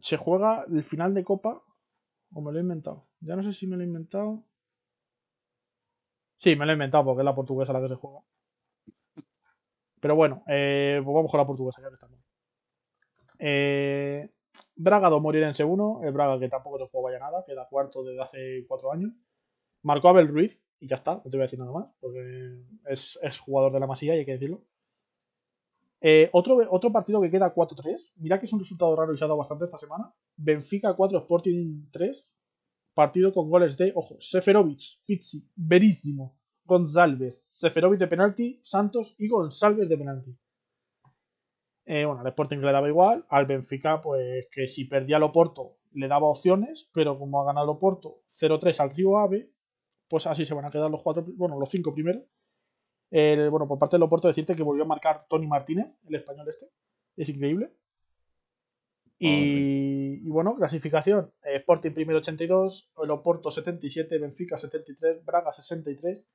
[0.02, 1.62] se juega el final de Copa.
[2.34, 3.08] ¿O me lo he inventado?
[3.22, 4.44] Ya no sé si me lo he inventado.
[6.40, 8.20] Sí, me lo he inventado porque es la portuguesa la que se juega.
[10.00, 12.20] Pero bueno, eh, pues vamos con la portuguesa, ya que estamos.
[13.40, 14.30] Eh,
[14.76, 18.22] Braga do Moreirense 1, el Braga que tampoco se juega ya nada, queda cuarto desde
[18.22, 19.12] hace cuatro años.
[19.84, 23.20] Marcó Abel Ruiz y ya está, no te voy a decir nada más, porque es,
[23.22, 24.64] es jugador de la masilla y hay que decirlo.
[26.04, 29.24] Eh, otro, otro partido que queda 4-3, mira que es un resultado raro y se
[29.24, 30.12] ha dado bastante esta semana.
[30.36, 32.28] Benfica 4, Sporting 3,
[32.96, 39.88] partido con goles de, ojo, Seferovic, Pizzi, Verísimo, González, Seferovic de penalti, Santos y González
[39.88, 40.38] de penalti.
[41.86, 45.78] Eh, bueno, al Sporting le daba igual, al Benfica, pues que si perdía el Oporto
[45.94, 49.52] le daba opciones, pero como ha ganado el Oporto 0-3 al Río Ave,
[50.08, 52.24] pues así se van a quedar los cuatro, bueno, los cinco primeros.
[53.12, 56.48] Eh, bueno, por parte del Oporto decirte que volvió a marcar Tony Martínez, el español
[56.48, 56.68] este,
[57.18, 57.74] es increíble.
[59.20, 66.26] Y, y bueno, clasificación, eh, Sporting primero 82, el Oporto 77, Benfica 73, Braga 63,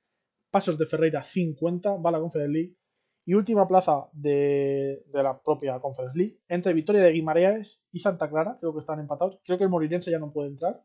[0.53, 2.77] Pasos de Ferreira 50, va a la Conference League.
[3.24, 8.31] Y última plaza de, de la propia Conference League, entre Victoria de Guimaraes y Santa
[8.31, 9.41] Clara, creo que están empatados.
[9.45, 10.85] Creo que el Morirense ya no puede entrar.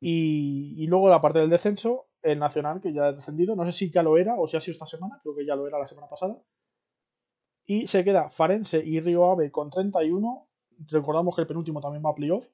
[0.00, 3.54] Y, y luego la parte del descenso, el Nacional, que ya ha descendido.
[3.54, 5.56] No sé si ya lo era o si ha sido esta semana, creo que ya
[5.56, 6.36] lo era la semana pasada.
[7.66, 10.48] Y se queda Farense y Río Ave con 31.
[10.86, 12.46] Recordamos que el penúltimo también va a playoff.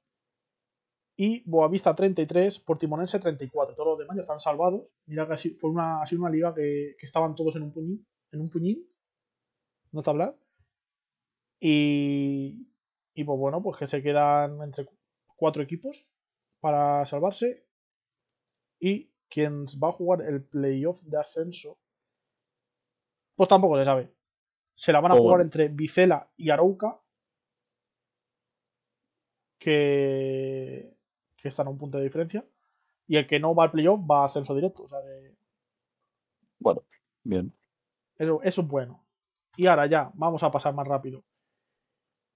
[1.16, 3.76] Y Boavista 33, Portimonense 34.
[3.76, 4.82] Todos los demás ya están salvados.
[5.06, 8.06] Mira que fue una, ha sido una liga que, que estaban todos en un puñín.
[8.32, 8.84] En un puñín.
[9.92, 10.36] No te hablar.
[11.60, 12.66] Y,
[13.14, 14.88] y pues bueno, pues que se quedan entre
[15.36, 16.10] cuatro equipos
[16.58, 17.64] para salvarse.
[18.80, 21.78] Y quien va a jugar el playoff de ascenso
[23.36, 24.14] Pues tampoco se sabe.
[24.76, 25.42] Se la van a Oh, jugar bueno.
[25.44, 27.00] entre Vicela y Arauca.
[29.58, 30.94] Que,
[31.36, 32.44] que están a un punto de diferencia.
[33.06, 34.84] Y el que no va al playoff va a ascenso directo.
[34.84, 35.34] O sea que
[36.58, 36.82] Bueno,
[37.22, 37.52] bien.
[38.16, 39.04] eso, eso es bueno.
[39.56, 41.24] Y ahora ya, vamos a pasar más rápido.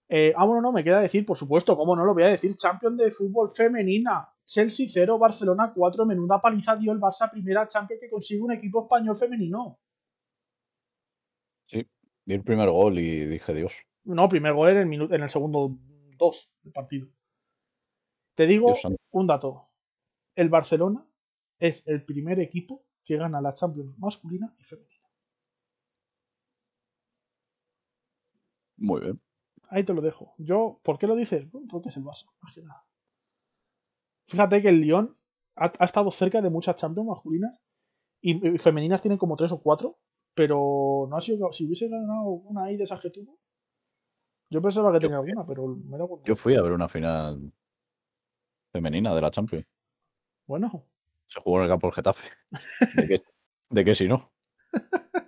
[0.09, 2.57] Eh, ah, bueno, no, me queda decir, por supuesto, cómo no lo voy a decir,
[2.57, 4.29] Champion de fútbol femenina.
[4.45, 8.85] Chelsea 0, Barcelona 4, menuda paliza dio el Barça primera Champion que consigue un equipo
[8.85, 9.79] español femenino.
[11.67, 11.87] Sí.
[12.25, 15.29] Vi el primer gol y dije, Dios, No, primer gol en el, minuto, en el
[15.29, 15.77] segundo
[16.17, 17.09] 2 del partido.
[18.35, 19.69] Te digo Dios un dato.
[20.35, 21.07] El Barcelona
[21.59, 25.09] es el primer equipo que gana la Champions masculina y femenina.
[28.79, 29.21] Muy bien.
[29.69, 30.35] Ahí te lo dejo.
[30.39, 31.47] Yo, ¿por qué lo dices?
[31.71, 32.27] Porque es el Barça,
[32.64, 32.85] nada.
[34.29, 35.14] Fíjate que el Lyon
[35.57, 37.61] ha, ha estado cerca de muchas Champions masculinas
[38.21, 39.99] y, y femeninas tienen como tres o cuatro,
[40.35, 41.53] pero no ha sido.
[41.53, 43.39] Si hubiese ganado una ahí de esas que tuvo,
[44.51, 46.27] yo pensaba que Yo tenía fui- alguna, pero me da cuenta.
[46.29, 47.53] Yo fui a ver una final
[48.73, 49.66] femenina de la Champions.
[50.47, 50.85] Bueno,
[51.29, 52.23] Se jugó en el campo del Getafe.
[52.95, 53.23] ¿De qué,
[53.71, 54.31] de qué si no?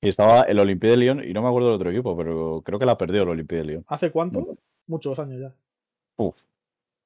[0.00, 2.78] Y estaba el Olympique de Lyon y no me acuerdo del otro equipo, pero creo
[2.78, 3.84] que la perdió el Olympique de Lyon.
[3.88, 4.40] ¿hace cuánto?
[4.40, 4.46] No.
[4.86, 5.54] Muchos años ya.
[6.16, 6.40] Uf,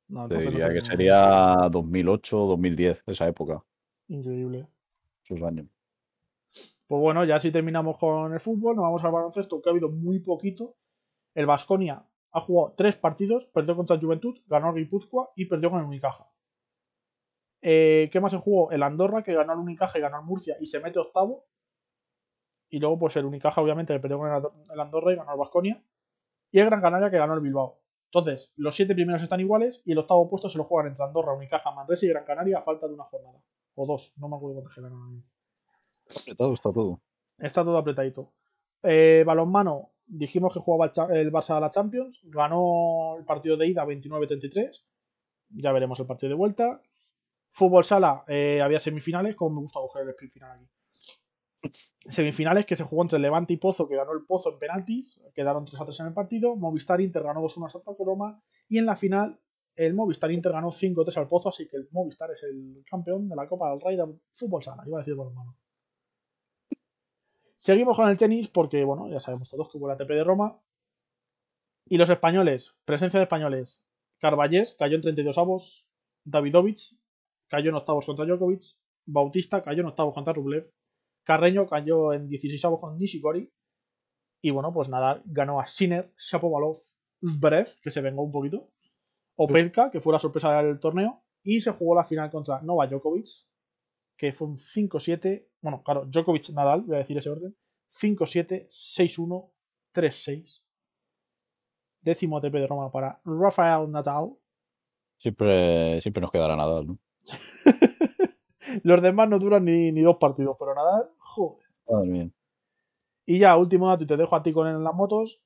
[0.08, 3.64] No, te entonces no diría que sería 2008, 2010, esa época,
[4.08, 4.66] Increíble.
[5.24, 5.66] esos años.
[6.86, 9.88] Pues bueno, ya si terminamos con el fútbol, nos vamos al baloncesto, que ha habido
[9.88, 10.76] muy poquito.
[11.34, 15.70] El Vasconia ha jugado tres partidos, perdió contra el Juventud, ganó al Guipúzcoa y perdió
[15.70, 16.28] con el Unicaja.
[17.62, 18.70] Eh, ¿Qué más se jugó?
[18.70, 21.46] El Andorra, que ganó al Unicaja y ganó al Murcia y se mete octavo.
[22.72, 25.30] Y luego, pues el Unicaja, obviamente, que perdió con el Ando- el Andorra y ganó
[25.30, 25.84] al Vasconia.
[26.50, 27.78] Y el Gran Canaria, que ganó el Bilbao.
[28.06, 31.34] Entonces, los siete primeros están iguales y el octavo puesto se lo juegan entre Andorra,
[31.34, 33.38] Unicaja, Manresa y Gran Canaria a falta de una jornada.
[33.74, 35.22] O dos, no me acuerdo cuántas mismo.
[36.22, 37.00] Apretado está todo.
[37.38, 38.32] Está todo apretadito.
[38.82, 42.20] Eh, balonmano, dijimos que jugaba el, el Barça a la Champions.
[42.24, 44.82] Ganó el partido de ida 29-33.
[45.50, 46.80] Ya veremos el partido de vuelta.
[47.50, 50.66] Fútbol sala, eh, había semifinales, como me gusta coger el sprint final aquí.
[52.08, 55.20] Semifinales que se jugó entre Levante y Pozo, que ganó el Pozo en penaltis.
[55.34, 56.56] Quedaron 3 a 3 en el partido.
[56.56, 58.42] Movistar Inter ganó 2-1 a Santa Coloma.
[58.68, 59.38] Y en la final,
[59.76, 61.50] el Movistar Inter ganó 5-3 al Pozo.
[61.50, 64.82] Así que el Movistar es el campeón de la Copa del Rey de Fútbol sala.
[64.86, 65.56] Iba a decir balonmano.
[67.56, 70.60] Seguimos con el tenis porque, bueno, ya sabemos todos que hubo la ATP de Roma.
[71.86, 73.80] Y los españoles, presencia de españoles.
[74.18, 75.86] Carballés cayó en 32 avos.
[76.24, 76.96] Davidovich
[77.48, 78.62] cayó en octavos contra Djokovic.
[79.06, 80.72] Bautista cayó en octavos contra Rublev.
[81.24, 83.50] Carreño cayó en 16 avos con Nishikori.
[84.42, 86.78] Y bueno, pues nada, ganó a Sinner, Shapovalov,
[87.24, 88.70] Zverev, que se vengó un poquito.
[89.36, 91.22] Opelka, que fue la sorpresa del torneo.
[91.44, 93.28] Y se jugó la final contra Nova Djokovic,
[94.16, 95.48] que fue un 5-7.
[95.60, 97.56] Bueno, claro, Djokovic Nadal, voy a decir ese orden.
[98.00, 99.50] 5-7, 6-1,
[99.94, 100.62] 3-6.
[102.00, 104.32] Décimo ATP de Roma para Rafael Nadal.
[105.18, 106.98] Siempre, siempre nos quedará nada, ¿no?
[108.82, 111.66] Los demás no duran ni, ni dos partidos, pero Nadal, joder.
[111.88, 112.30] Madre mía.
[113.26, 115.40] Y ya, último dato, y te dejo a ti con él en las motos.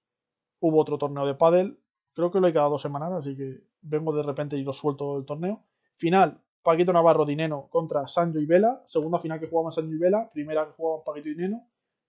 [0.61, 1.79] Hubo otro torneo de pádel.
[2.15, 5.19] Creo que lo hay cada dos semanas, así que vengo de repente y lo suelto
[5.19, 5.63] el torneo.
[5.97, 8.83] Final, Paquito Navarro Dineno contra Sancho y Vela.
[8.87, 10.31] Segunda final que jugaban Sancho y Vela.
[10.33, 11.67] Primera que jugaban Paquito y Dineno.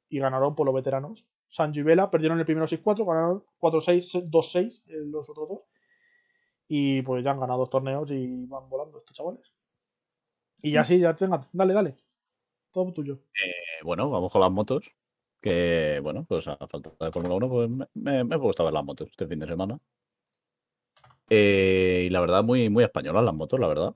[0.10, 1.26] Y ganaron por los veteranos.
[1.50, 5.60] Sancho y Vela perdieron el primero 6-4, ganaron 4-6, 2-6 eh, los otros dos.
[6.68, 9.54] Y pues ya han ganado dos torneos y van volando estos chavales.
[10.62, 11.96] Y ya sí, ya tenga, dale, dale.
[12.72, 13.20] Todo tuyo.
[13.34, 14.92] Eh, bueno, vamos con las motos.
[15.40, 18.66] Que, bueno, pues a falta de Fórmula 1, pues me, me, me he puesto a
[18.66, 19.80] ver las motos este fin de semana.
[21.30, 23.96] Eh, y la verdad, muy, muy españolas las motos, la verdad.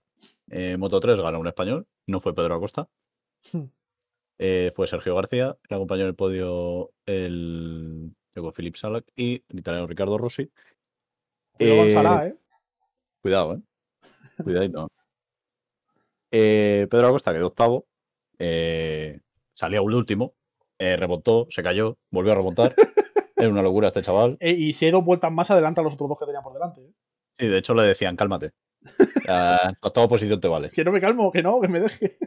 [0.49, 2.89] Eh, Moto 3 ganó un español, no fue Pedro Acosta.
[4.37, 9.59] Eh, fue Sergio García, le acompañó en el podio el Diego Philip Salak y el
[9.59, 10.49] italiano Ricardo Rossi.
[11.53, 12.35] Cuidado con Eh, Salah, ¿eh?
[13.21, 13.61] Cuidado, ¿eh?
[14.43, 14.87] Cuidadito.
[16.31, 17.85] Eh, Pedro Acosta quedó octavo.
[18.39, 19.19] eh,
[19.53, 20.33] salió un último.
[20.79, 22.73] eh, remontó, se cayó, volvió a remontar.
[23.35, 24.37] es una locura este chaval.
[24.39, 26.53] Eh, y si hay dos vueltas más adelante a los otros dos que tenía por
[26.53, 26.81] delante.
[27.37, 28.51] Sí, de hecho le decían, cálmate.
[29.27, 30.69] La octava posición te vale.
[30.69, 32.17] Que no me calmo, que no, que me deje.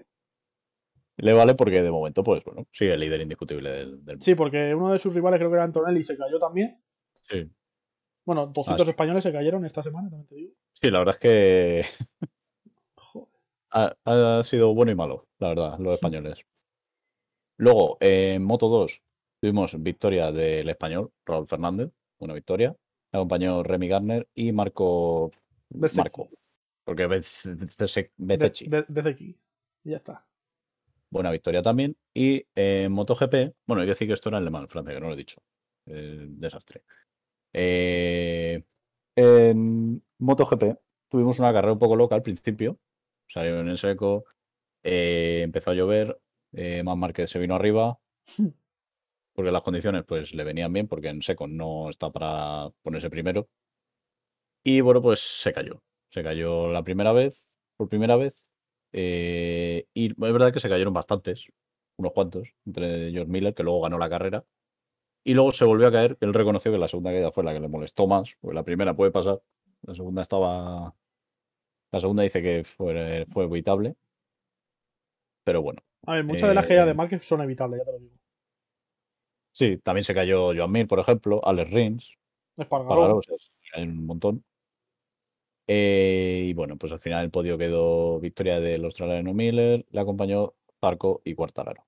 [1.16, 4.74] Le vale porque de momento, pues bueno, sigue el líder indiscutible del, del Sí, porque
[4.74, 6.80] uno de sus rivales, creo que era Antonelli, se cayó también.
[7.28, 7.50] Sí.
[8.24, 8.90] Bueno, 200 Ah, sí.
[8.90, 10.52] españoles se cayeron esta semana, también te digo.
[10.80, 11.82] Sí, la verdad es que.
[13.74, 16.38] Ha, ha sido bueno y malo, la verdad, los españoles.
[17.58, 19.02] Luego, en Moto 2,
[19.40, 22.74] tuvimos victoria del español, Raúl Fernández, una victoria.
[23.12, 25.30] Le acompañó Remy Garner y Marco.
[25.96, 26.28] Marco.
[26.84, 28.68] Porque Bez- Bezec- Be- Bezecchi.
[28.68, 29.38] Be- Bezecchi.
[29.84, 30.26] Y ya está.
[31.10, 31.96] buena victoria también.
[32.12, 35.00] Y en MotoGP, bueno, hay que decir que esto era en Le Mans, Francia, que
[35.00, 35.40] no lo he dicho.
[35.86, 36.82] Eh, desastre.
[37.52, 38.64] Eh,
[39.16, 40.76] en MotoGP
[41.08, 42.78] tuvimos una carrera un poco loca al principio.
[43.34, 44.24] Salió en seco,
[44.84, 46.20] eh, empezó a llover,
[46.52, 47.98] eh, Más Márquez se vino arriba,
[49.34, 53.48] porque las condiciones pues le venían bien, porque en seco no está para ponerse primero.
[54.62, 55.82] Y bueno, pues se cayó.
[56.10, 58.44] Se cayó la primera vez, por primera vez.
[58.92, 61.46] eh, y es verdad que se cayeron bastantes,
[61.98, 64.44] unos cuantos, entre George Miller, que luego ganó la carrera.
[65.24, 67.60] Y luego se volvió a caer, él reconoció que la segunda caída fue la que
[67.60, 69.42] le molestó más, porque la primera puede pasar,
[69.82, 70.94] la segunda estaba...
[71.94, 73.94] La segunda dice que fue, fue evitable.
[75.44, 77.98] Pero bueno, A ver, muchas de las caídas de Márquez son evitables, ya te lo
[78.00, 78.16] digo.
[79.52, 82.18] sí, también se cayó Joan Mir, por ejemplo, Alex Rins,
[82.56, 83.20] Espargaró.
[83.74, 84.44] Hay un montón.
[85.68, 90.54] Eh, y bueno, pues al final el podio quedó victoria del australiano Miller, le acompañó
[90.80, 91.84] Zarco y Cuartararo.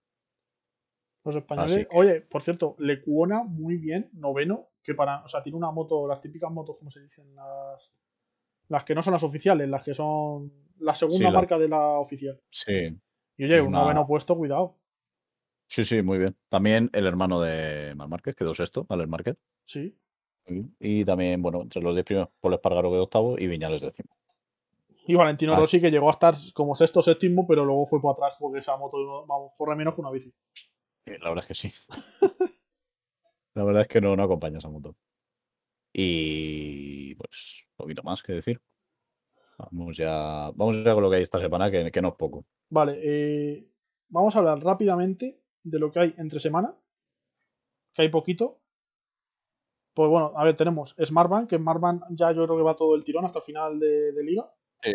[1.24, 1.88] Los españoles.
[1.88, 5.24] Que- Oye, por cierto, Lecuona muy bien, noveno, que para.
[5.24, 7.34] O sea, tiene una moto, las típicas motos, ¿cómo se dicen?
[7.34, 7.90] Las.
[8.68, 11.68] Las que no son las oficiales, las que son la segunda Sí, la- marca de
[11.68, 12.40] la oficial.
[12.50, 12.96] Sí,
[13.36, 14.76] Y oye, un una- noveno puesto, cuidado.
[15.66, 16.36] sí, sí, muy bien.
[16.48, 19.36] También el hermano de Marc Márquez quedó sexto, Alex Márquez.
[19.64, 19.96] Sí.
[20.78, 24.16] Y también, bueno, entre los 10 primeros, Paul Espargaro quedó octavo y Viñales décimo.
[25.08, 25.58] Y Valentino Ah.
[25.60, 28.76] Rossi, que llegó a estar como sexto séptimo, pero luego fue por atrás porque esa
[28.76, 30.32] moto, vamos, corre menos que una bici.
[31.06, 31.72] La verdad es que sí.
[33.54, 34.94] La verdad es que no, no acompaña esa moto.
[35.92, 38.60] Y pues, poquito más que decir.
[39.58, 42.44] Vamos ya, vamos ya con lo que hay esta semana, que, que no es poco.
[42.70, 43.70] Vale, eh,
[44.08, 46.74] vamos a hablar rápidamente de lo que hay entre semana.
[47.94, 48.60] Que hay poquito.
[49.94, 53.04] Pues bueno, a ver, tenemos Smartbank, que Smartbank ya yo creo que va todo el
[53.04, 54.52] tirón hasta el final de, de liga.
[54.82, 54.92] Sí,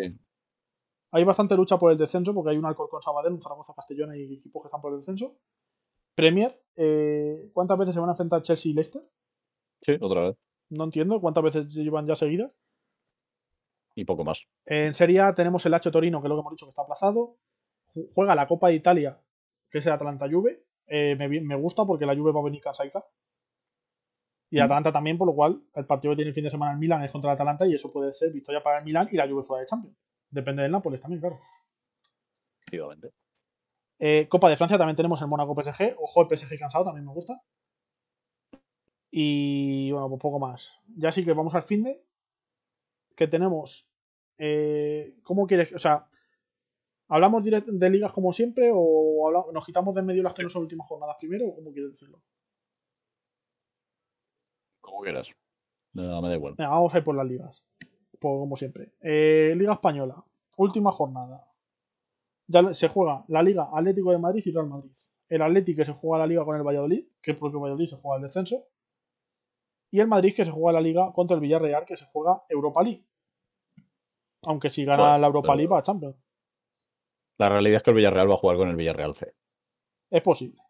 [1.12, 4.34] Hay bastante lucha por el descenso, porque hay un Alcorcón Sabadell, un Zaragoza Castellón y
[4.34, 5.36] equipos que están por el descenso.
[6.14, 9.02] Premier, eh, ¿cuántas veces se van a enfrentar Chelsea y Leicester?
[9.82, 10.36] sí, otra vez.
[10.70, 12.52] No entiendo cuántas veces llevan ya seguidas.
[13.94, 14.42] Y poco más.
[14.64, 16.82] En Serie A tenemos el H Torino, que es lo que hemos dicho que está
[16.82, 17.36] aplazado.
[17.94, 19.20] Ju- Juega la Copa de Italia,
[19.70, 20.64] que es el Atalanta Juve.
[20.86, 23.04] Eh, me, me gusta porque la Juve va a venir cansaica.
[24.50, 24.62] Y Mm.
[24.62, 27.02] Atalanta también, por lo cual el partido que tiene el fin de semana en Milán
[27.02, 29.42] es contra el Atalanta y eso puede ser victoria para el Milán y la Juve
[29.44, 29.96] fuera de Champions.
[30.30, 31.36] Depende del Nápoles también, claro.
[32.60, 33.12] Efectivamente.
[33.98, 35.94] Eh, Copa de Francia también tenemos el Mónaco PSG.
[35.98, 37.40] Ojo, el PSG cansado también me gusta.
[39.10, 40.72] Y bueno, pues poco más.
[40.96, 42.02] Ya sí que vamos al fin de.
[43.16, 43.88] Que tenemos.
[44.38, 45.72] eh, ¿Cómo quieres?
[45.74, 46.06] O sea,
[47.08, 50.48] ¿hablamos de ligas como siempre o habla- nos quitamos de en medio las que no
[50.48, 52.20] son últimas jornadas primero o cómo quieres decirlo?
[54.80, 55.28] Como quieras.
[55.94, 56.54] Nada, me da igual.
[56.56, 57.62] Venga, vamos a ir por las ligas.
[58.20, 58.92] Como siempre.
[59.00, 60.24] Eh, Liga Española.
[60.56, 61.46] Última jornada.
[62.46, 64.92] Ya se juega la Liga Atlético de Madrid y Real Madrid.
[65.28, 67.96] El Atlético que se juega la Liga con el Valladolid, que el propio Valladolid se
[67.96, 68.64] juega el descenso.
[69.92, 72.82] Y el Madrid que se juega la Liga contra el Villarreal, que se juega Europa
[72.82, 73.06] League.
[74.42, 76.16] Aunque si gana Bueno, la Europa League va a Champions.
[77.38, 79.34] La realidad es que el Villarreal va a jugar con el Villarreal C.
[80.10, 80.60] Es posible.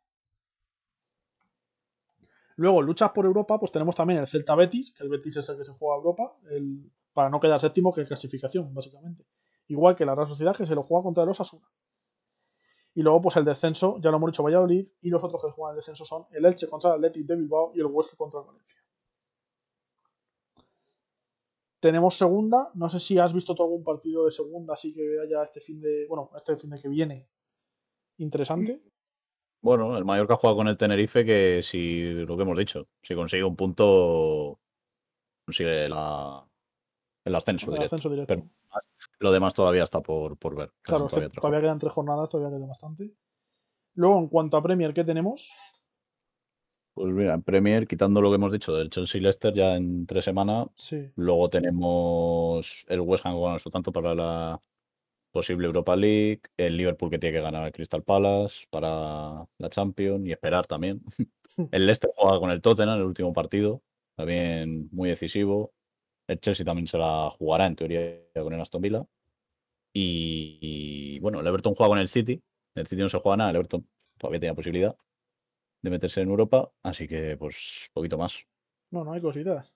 [2.56, 5.56] Luego, luchas por Europa, pues tenemos también el Celta Betis, que el Betis es el
[5.56, 9.24] que se juega a Europa, el- para no quedar séptimo, que es clasificación, básicamente.
[9.68, 11.66] Igual que la Real Sociedad, que se lo juega contra el Osasuna.
[12.94, 15.72] Y luego, pues el descenso, ya lo hemos dicho, Valladolid, y los otros que juegan
[15.74, 18.46] el descenso son el Elche contra el Athletic de Bilbao y el Huesca contra el
[18.46, 18.78] Valencia.
[21.83, 25.43] Tenemos segunda, no sé si has visto tú algún partido de segunda, así que haya
[25.43, 27.28] este fin de, bueno, este fin de que viene
[28.18, 28.80] interesante.
[29.61, 33.43] Bueno, el Mallorca juega con el Tenerife, que si lo que hemos dicho, si consigue
[33.43, 34.61] un punto,
[35.45, 36.49] consigue la,
[37.24, 37.97] el ascenso El directo.
[37.97, 38.35] ascenso directo.
[38.35, 38.49] Pero
[39.18, 40.72] lo demás todavía está por, por ver.
[40.83, 43.12] Claro, es que todavía tres todavía quedan tres jornadas, todavía queda bastante.
[43.95, 45.53] Luego, en cuanto a Premier, ¿qué tenemos?
[46.95, 50.66] Pues mira, en Premier, quitando lo que hemos dicho del Chelsea-Leicester ya en tres semanas,
[50.76, 51.11] Sí.
[51.16, 54.61] luego tenemos el West Ham con su tanto para la
[55.32, 60.26] posible Europa League, el Liverpool que tiene que ganar al Crystal Palace para la Champions
[60.26, 61.03] y esperar también.
[61.72, 63.82] El Leicester juega con el Tottenham en el último partido,
[64.16, 65.72] también muy decisivo.
[66.28, 69.05] El Chelsea también se la jugará en teoría con el Aston Villa.
[69.95, 70.59] Y,
[71.16, 72.43] y, bueno, el Everton juega con el City.
[72.74, 73.86] El City no se juega nada, el Everton
[74.18, 74.97] todavía tenía posibilidad
[75.83, 78.47] de meterse en Europa, así que pues poquito más.
[78.91, 79.74] No, no hay cositas.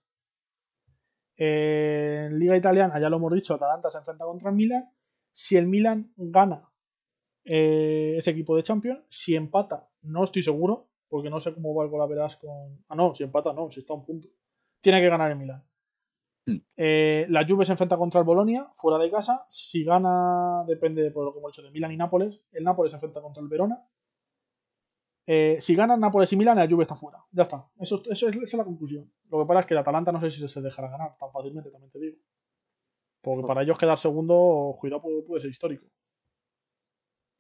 [1.36, 4.90] Eh, en Liga Italiana, ya lo hemos dicho, Atalanta se enfrenta contra el Milan.
[5.32, 6.70] Si el Milan gana
[7.44, 11.84] eh, ese equipo de Champions, si empata, no estoy seguro, porque no sé cómo va
[11.84, 12.84] el Golaveras con.
[12.88, 14.28] Ah, no, si empata, no, si está a un punto.
[14.80, 15.62] Tiene que ganar el Milan.
[16.46, 16.56] Mm.
[16.76, 19.46] Eh, la Juve se enfrenta contra el Bolonia, fuera de casa.
[19.50, 22.42] Si gana, depende por lo que hemos dicho de Milan y Nápoles.
[22.52, 23.84] El Nápoles se enfrenta contra el Verona.
[25.26, 27.18] Eh, si ganan Nápoles y Milan, la Juve está fuera.
[27.32, 27.66] Ya está.
[27.80, 29.10] Eso, eso es, esa es la conclusión.
[29.28, 31.70] Lo que pasa es que el Atalanta no sé si se dejará ganar tan fácilmente,
[31.70, 32.16] también te digo.
[33.20, 35.86] Porque para ellos quedar segundo, cuidado, puede, ser histórico.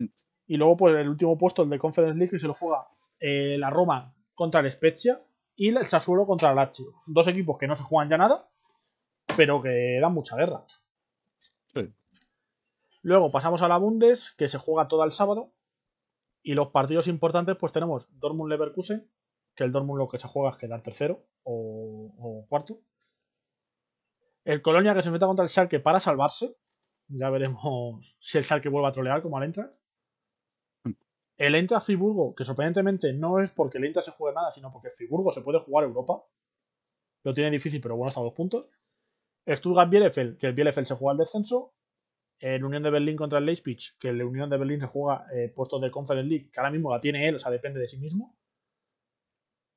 [0.00, 0.06] Mm.
[0.48, 2.88] Y luego, pues el último puesto, el de Conference League, que se lo juega
[3.20, 5.22] eh, la Roma contra el Spezia
[5.54, 7.02] y el Sassuolo contra el Lazio.
[7.06, 8.48] Dos equipos que no se juegan ya nada,
[9.36, 10.64] pero que dan mucha guerra.
[11.72, 11.92] Sí.
[13.02, 15.52] Luego pasamos a la Bundes, que se juega todo el sábado.
[16.46, 19.10] Y los partidos importantes, pues tenemos Dortmund-Leverkusen,
[19.56, 22.78] que el Dortmund lo que se juega es quedar tercero o, o cuarto.
[24.44, 26.56] El Colonia que se enfrenta contra el Schalke para salvarse.
[27.08, 29.74] Ya veremos si el Schalke vuelve a trolear como al Eintracht.
[31.36, 34.90] El Eintracht Friburgo, que sorprendentemente no es porque el Eintracht se juegue nada, sino porque
[34.90, 36.22] Friburgo se puede jugar Europa.
[37.24, 38.68] Lo tiene difícil, pero bueno, hasta dos puntos.
[39.48, 41.74] Stuttgart Bielefeld, que el Bielefeld se juega al descenso.
[42.38, 45.48] El Unión de Berlín contra el Leipzig, que el Unión de Berlín se juega eh,
[45.54, 47.98] puestos de Conference League, que ahora mismo la tiene él, o sea, depende de sí
[47.98, 48.36] mismo.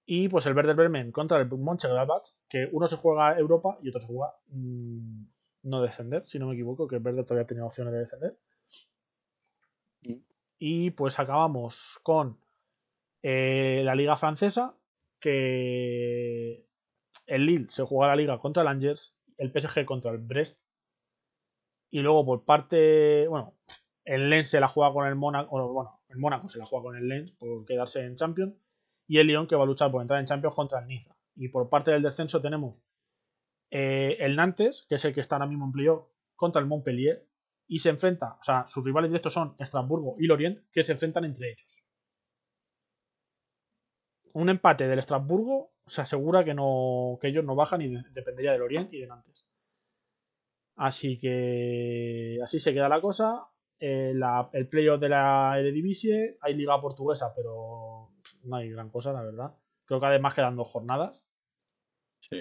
[0.06, 4.02] Y pues el Werder Bremen contra el Mönchengladbach, que uno se juega Europa y otro
[4.02, 5.24] se juega mmm,
[5.64, 8.38] no descender, si no me equivoco, que el Werder todavía tenía opciones de descender.
[10.58, 12.40] Y pues acabamos con
[13.22, 14.76] eh, la liga francesa,
[15.20, 16.66] que
[17.26, 20.60] el Lille se juega la liga contra el Angers, el PSG contra el Brest.
[21.92, 23.56] Y luego por parte, bueno,
[24.06, 26.98] el Lens se la juega con el Mónaco, bueno, el Mónaco se la juega con
[26.98, 28.56] el Lens por quedarse en Champions.
[29.08, 31.16] Y el Lyon que va a luchar por entrar en Champions contra el Niza.
[31.36, 32.84] Y por parte del descenso tenemos
[33.72, 37.26] eh, el Nantes, que es el que está ahora mismo en playoff, contra el Montpellier.
[37.68, 41.26] Y se enfrenta, o sea, sus rivales directos son Estrasburgo y Lorient, que se enfrentan
[41.26, 41.84] entre ellos.
[44.34, 48.52] Un empate del Estrasburgo se asegura que, no, que ellos no bajan y de, dependería
[48.54, 49.49] del Orient y de Nantes.
[50.80, 53.50] Así que así se queda la cosa.
[53.82, 58.12] Eh, la, el playoff de la Eredivisie, hay liga portuguesa, pero
[58.44, 59.54] no hay gran cosa, la verdad.
[59.84, 61.22] Creo que además quedan dos jornadas.
[62.22, 62.40] Sí.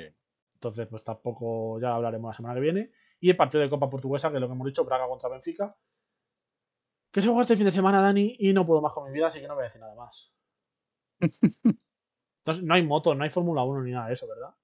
[0.54, 2.92] Entonces, pues tampoco ya hablaremos la semana que viene.
[3.18, 5.76] Y el partido de Copa Portuguesa, que es lo que hemos dicho, Braga contra Benfica.
[7.10, 9.26] Que se juega este fin de semana, Dani, y no puedo más con mi vida,
[9.26, 10.32] así que no voy a decir nada más.
[12.44, 14.54] Entonces, no hay moto, no hay Fórmula 1 ni nada de eso, ¿verdad?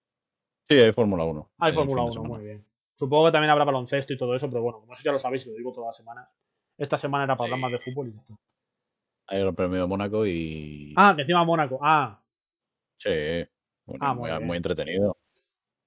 [0.68, 1.50] Sí, hay Fórmula 1.
[1.58, 2.73] Hay Fórmula 1, muy bien.
[2.96, 5.46] Supongo que también habrá baloncesto y todo eso, pero bueno, como eso ya lo sabéis
[5.46, 6.28] y lo digo todas las semanas.
[6.78, 8.34] Esta semana era para hablar más de fútbol y ya está.
[9.26, 10.92] Hay el premio de Mónaco y.
[10.96, 11.78] Ah, que encima Mónaco.
[11.82, 12.22] Ah.
[12.98, 13.10] Sí.
[13.86, 14.46] Bueno, Ah, muy, muy bien.
[14.46, 15.16] muy entretenido.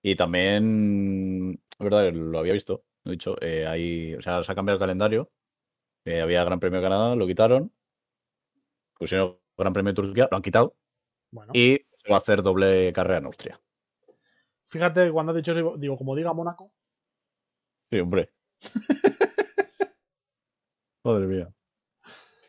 [0.02, 4.52] Y también, es verdad lo había visto, lo he dicho, eh, hay, o sea, se
[4.52, 5.30] ha cambiado el calendario.
[6.06, 7.72] Eh, había Gran Premio de Canadá, lo quitaron.
[8.98, 10.76] Pusieron Gran Premio de Turquía, lo han quitado.
[11.32, 11.52] Bueno.
[11.54, 13.60] Y se va a hacer doble carrera en Austria.
[14.66, 16.72] Fíjate cuando has dicho eso, digo, como diga Mónaco.
[17.92, 18.30] Sí, hombre.
[21.04, 21.54] Madre mía.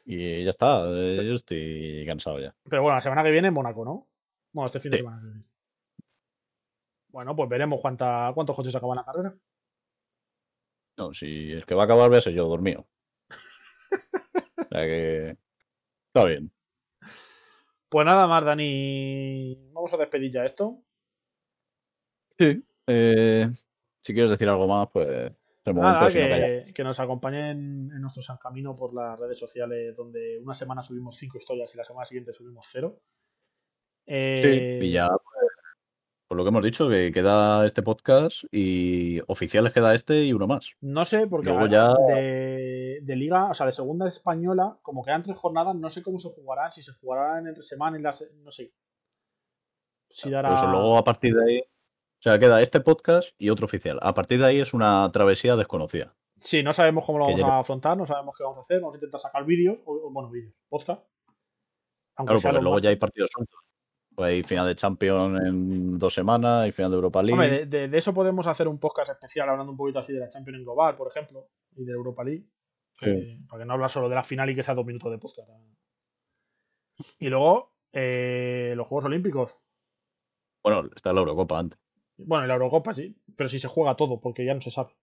[0.04, 2.54] Y ya está, eh, yo estoy cansado ya.
[2.68, 4.08] Pero bueno, la semana que viene Mónaco, ¿no?
[4.52, 5.02] Bueno, este fin de Sí.
[5.02, 5.44] semana que viene.
[7.10, 9.34] Bueno, pues veremos cuánta, cuántos coches acaban la carrera.
[10.96, 12.88] No, si es que va a acabar, voy a ser yo dormido.
[13.20, 15.36] O sea que.
[16.08, 16.50] Está bien.
[17.88, 19.54] Pues nada más, Dani.
[19.72, 20.82] Vamos a despedir ya esto.
[22.38, 22.64] Sí.
[22.86, 23.50] Eh,
[24.00, 25.32] si quieres decir algo más, pues es
[25.64, 26.00] el momento.
[26.00, 26.08] Nada, no,
[26.66, 30.82] que, que nos acompañen en nuestro San Camino por las redes sociales, donde una semana
[30.82, 33.00] subimos cinco historias y la semana siguiente subimos cero.
[34.06, 35.52] Eh, Sí, y ya, pues,
[36.26, 40.46] por lo que hemos dicho, que queda este podcast y oficiales queda este y uno
[40.46, 40.72] más.
[40.80, 45.22] No sé, porque Luego ya- de, de liga, o sea, de segunda española, como quedan
[45.22, 48.30] tres jornadas, no sé cómo se jugarán, si se jugarán entre semana y la se-
[48.42, 48.72] no sé.
[50.10, 50.48] Si dará...
[50.50, 51.62] Por eso luego a partir de ahí.
[52.18, 53.98] O sea, queda este podcast y otro oficial.
[54.02, 56.14] A partir de ahí es una travesía desconocida.
[56.36, 58.94] Sí, no sabemos cómo lo vamos a afrontar, no sabemos qué vamos a hacer, vamos
[58.94, 61.02] a intentar sacar vídeos, o, bueno, vídeos, podcast.
[62.16, 63.60] Aunque Claro, porque luego más- ya hay partidos sueltos.
[64.14, 67.32] Pues hay final de Champions en dos semanas, hay final de Europa League.
[67.40, 70.18] Hombre, de, de- de eso podemos hacer un podcast especial hablando un poquito así de
[70.18, 72.44] la Champions en global, por ejemplo, y de Europa League.
[73.00, 73.10] Sí.
[73.10, 75.18] eh, para que no hablar solo de la final y que sea dos minutos de
[75.18, 75.48] podcast.
[77.20, 79.54] Y luego, eh, los Juegos Olímpicos.
[80.64, 81.78] Bueno, está la Eurocopa antes.
[82.18, 84.94] Bueno, y la Eurocopa sí, pero si se juega todo, porque ya no se sabe.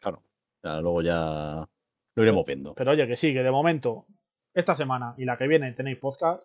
[0.00, 0.22] Claro.
[0.62, 1.68] Sea, luego ya
[2.14, 2.74] lo iremos viendo.
[2.74, 4.06] Pero oye, que sí, que de momento,
[4.54, 6.42] esta semana y la que viene tenéis podcast.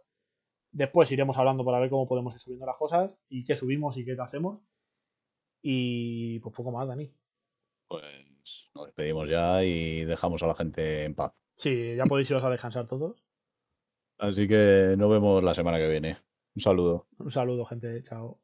[0.72, 4.06] Después iremos hablando para ver cómo podemos ir subiendo las cosas y qué subimos y
[4.06, 4.60] qué hacemos.
[5.64, 7.12] Y pues poco más, Dani.
[7.88, 11.34] Pues nos despedimos ya y dejamos a la gente en paz.
[11.58, 13.26] Sí, ya podéis iros a descansar todos.
[14.20, 16.18] Así que nos vemos la semana que viene.
[16.56, 17.08] Un saludo.
[17.18, 18.02] Un saludo, gente.
[18.04, 18.40] Chao.